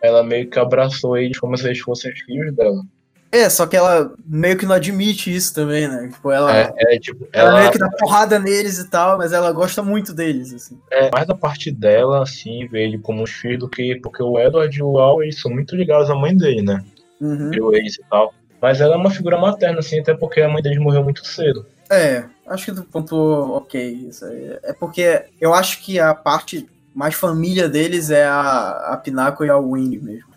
[0.03, 2.83] Ela meio que abraçou eles como se eles fossem os filhos dela.
[3.31, 6.09] É, só que ela meio que não admite isso também, né?
[6.11, 9.31] Tipo, ela, É, é tipo, ela, ela meio que dá porrada neles e tal, mas
[9.31, 10.77] ela gosta muito deles, assim.
[10.91, 13.95] é mais da parte dela, assim, ver ele como os filhos do que.
[14.03, 16.83] Porque o Edward e o Al, eles são muito ligados à mãe dele, né?
[17.21, 17.51] Uhum.
[17.53, 18.33] E e tal.
[18.61, 21.65] Mas ela é uma figura materna, assim, até porque a mãe deles morreu muito cedo.
[21.89, 23.91] É, acho que do ponto ok.
[24.09, 24.57] Isso aí.
[24.63, 29.49] É porque eu acho que a parte mais família deles é a, a Pinaco e
[29.49, 30.29] a Winnie mesmo.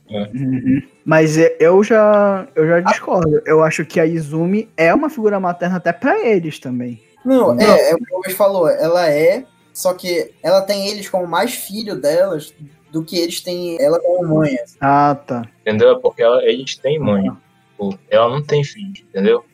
[1.05, 3.43] Mas e- eu já, eu já discordo.
[3.45, 7.03] Eu acho que a Izumi é uma figura materna até pra eles também.
[7.25, 11.27] Não, é, é o que o falou, ela é, só que ela tem eles como
[11.27, 12.53] mais filho delas
[12.93, 14.55] do que eles têm ela como mãe.
[14.63, 14.77] assim.
[14.81, 15.49] Ah, tá.
[15.63, 15.99] Entendeu?
[16.01, 17.31] Porque ela, eles têm mãe.
[17.77, 19.45] Pô, ela não tem filho, entendeu?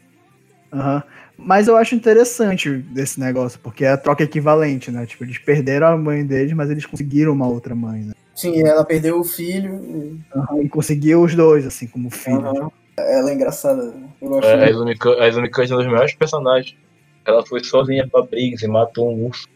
[0.73, 1.03] Aham.
[1.41, 5.07] Mas eu acho interessante desse negócio, porque é a troca equivalente, né?
[5.07, 8.13] Tipo, eles perderam a mãe deles, mas eles conseguiram uma outra mãe, né?
[8.35, 9.75] Sim, ela perdeu o filho.
[9.85, 12.45] e- Aham, E conseguiu os dois, assim, como filho.
[12.45, 12.71] Aham.
[12.99, 13.95] Ela é engraçada.
[14.21, 14.99] Eu gosto É, a muito.
[15.01, 16.77] Cu- a Izumi Curtis é um dos melhores personagens.
[17.25, 19.47] Ela foi sozinha pra Briggs e matou um urso.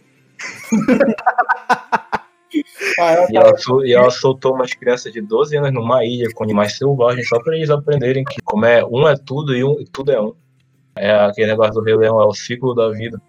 [2.98, 6.28] Ah, ela E ela, sol- e ela soltou umas crianças de 12 anos numa ilha
[6.34, 9.80] com animais selvagens só pra eles aprenderem que como é um é tudo e um
[9.80, 10.34] e tudo é um.
[10.94, 13.20] É aquele negócio do Rei Leão, é o ciclo da vida.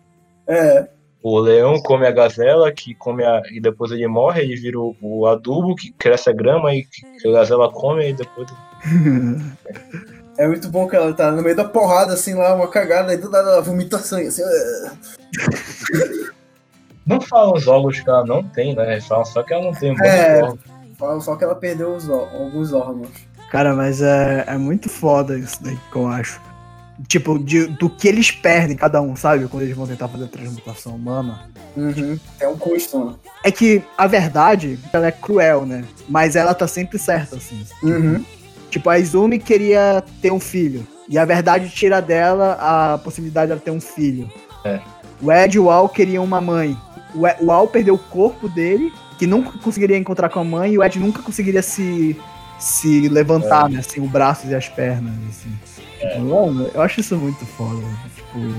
[0.47, 0.87] É,
[1.21, 3.41] O leão come a gazela, que come a.
[3.51, 7.27] e depois ele morre, ele vira o, o adubo, que cresce a grama e que
[7.29, 8.49] a gazela come, e depois.
[10.37, 13.17] é muito bom que ela tá no meio da porrada, assim, lá, uma cagada, e
[13.17, 14.41] do nada ela vomita sangue, assim.
[17.05, 18.99] Não falam os órgãos que ela não tem, né?
[19.01, 20.37] Falam só que ela não tem um monte É.
[20.37, 20.59] de órgãos.
[20.97, 23.09] Fala Só que ela perdeu os alguns órgãos.
[23.51, 26.39] Cara, mas é, é muito foda isso daí que eu acho.
[27.07, 29.47] Tipo, de- do que eles perdem, cada um, sabe?
[29.47, 31.49] Quando eles vão tentar fazer a transmutação humana.
[31.75, 32.17] Uhum.
[32.39, 33.13] É um custo, né?
[33.43, 35.83] É que a verdade, ela é cruel, né?
[36.07, 37.65] Mas ela tá sempre certa, assim.
[37.81, 38.23] Uhum.
[38.69, 40.87] Tipo, a Izumi queria ter um filho.
[41.09, 44.31] E a verdade tira dela a possibilidade dela ter um filho.
[44.63, 44.79] É.
[45.21, 46.77] O Ed e o Al queriam uma mãe.
[47.13, 50.77] O, o Al perdeu o corpo dele, que nunca conseguiria encontrar com a mãe, e
[50.77, 52.19] o Ed nunca conseguiria se,
[52.59, 53.79] se levantar, né?
[53.79, 55.51] Assim, os braços e as pernas, assim.
[55.99, 57.81] Tipo, mano, eu acho isso muito foda.
[58.15, 58.53] Tipo,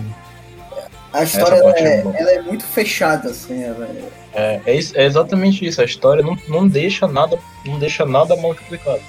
[1.12, 3.62] A história ela é, é ela é muito fechada, assim.
[3.62, 4.24] Ela é...
[4.34, 5.80] É, é, é exatamente isso.
[5.80, 7.38] A história não, não deixa nada.
[7.64, 9.00] Não deixa nada mal explicado.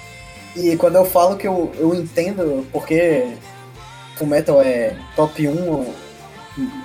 [0.54, 3.26] E quando eu falo que eu, eu entendo porque
[4.16, 5.92] Fullmetal é top 1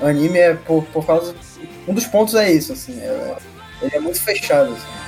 [0.01, 1.33] anime, é por, por causa.
[1.87, 2.99] Um dos pontos é isso, assim.
[3.01, 3.35] é-
[3.81, 5.00] ele é muito fechado, assim.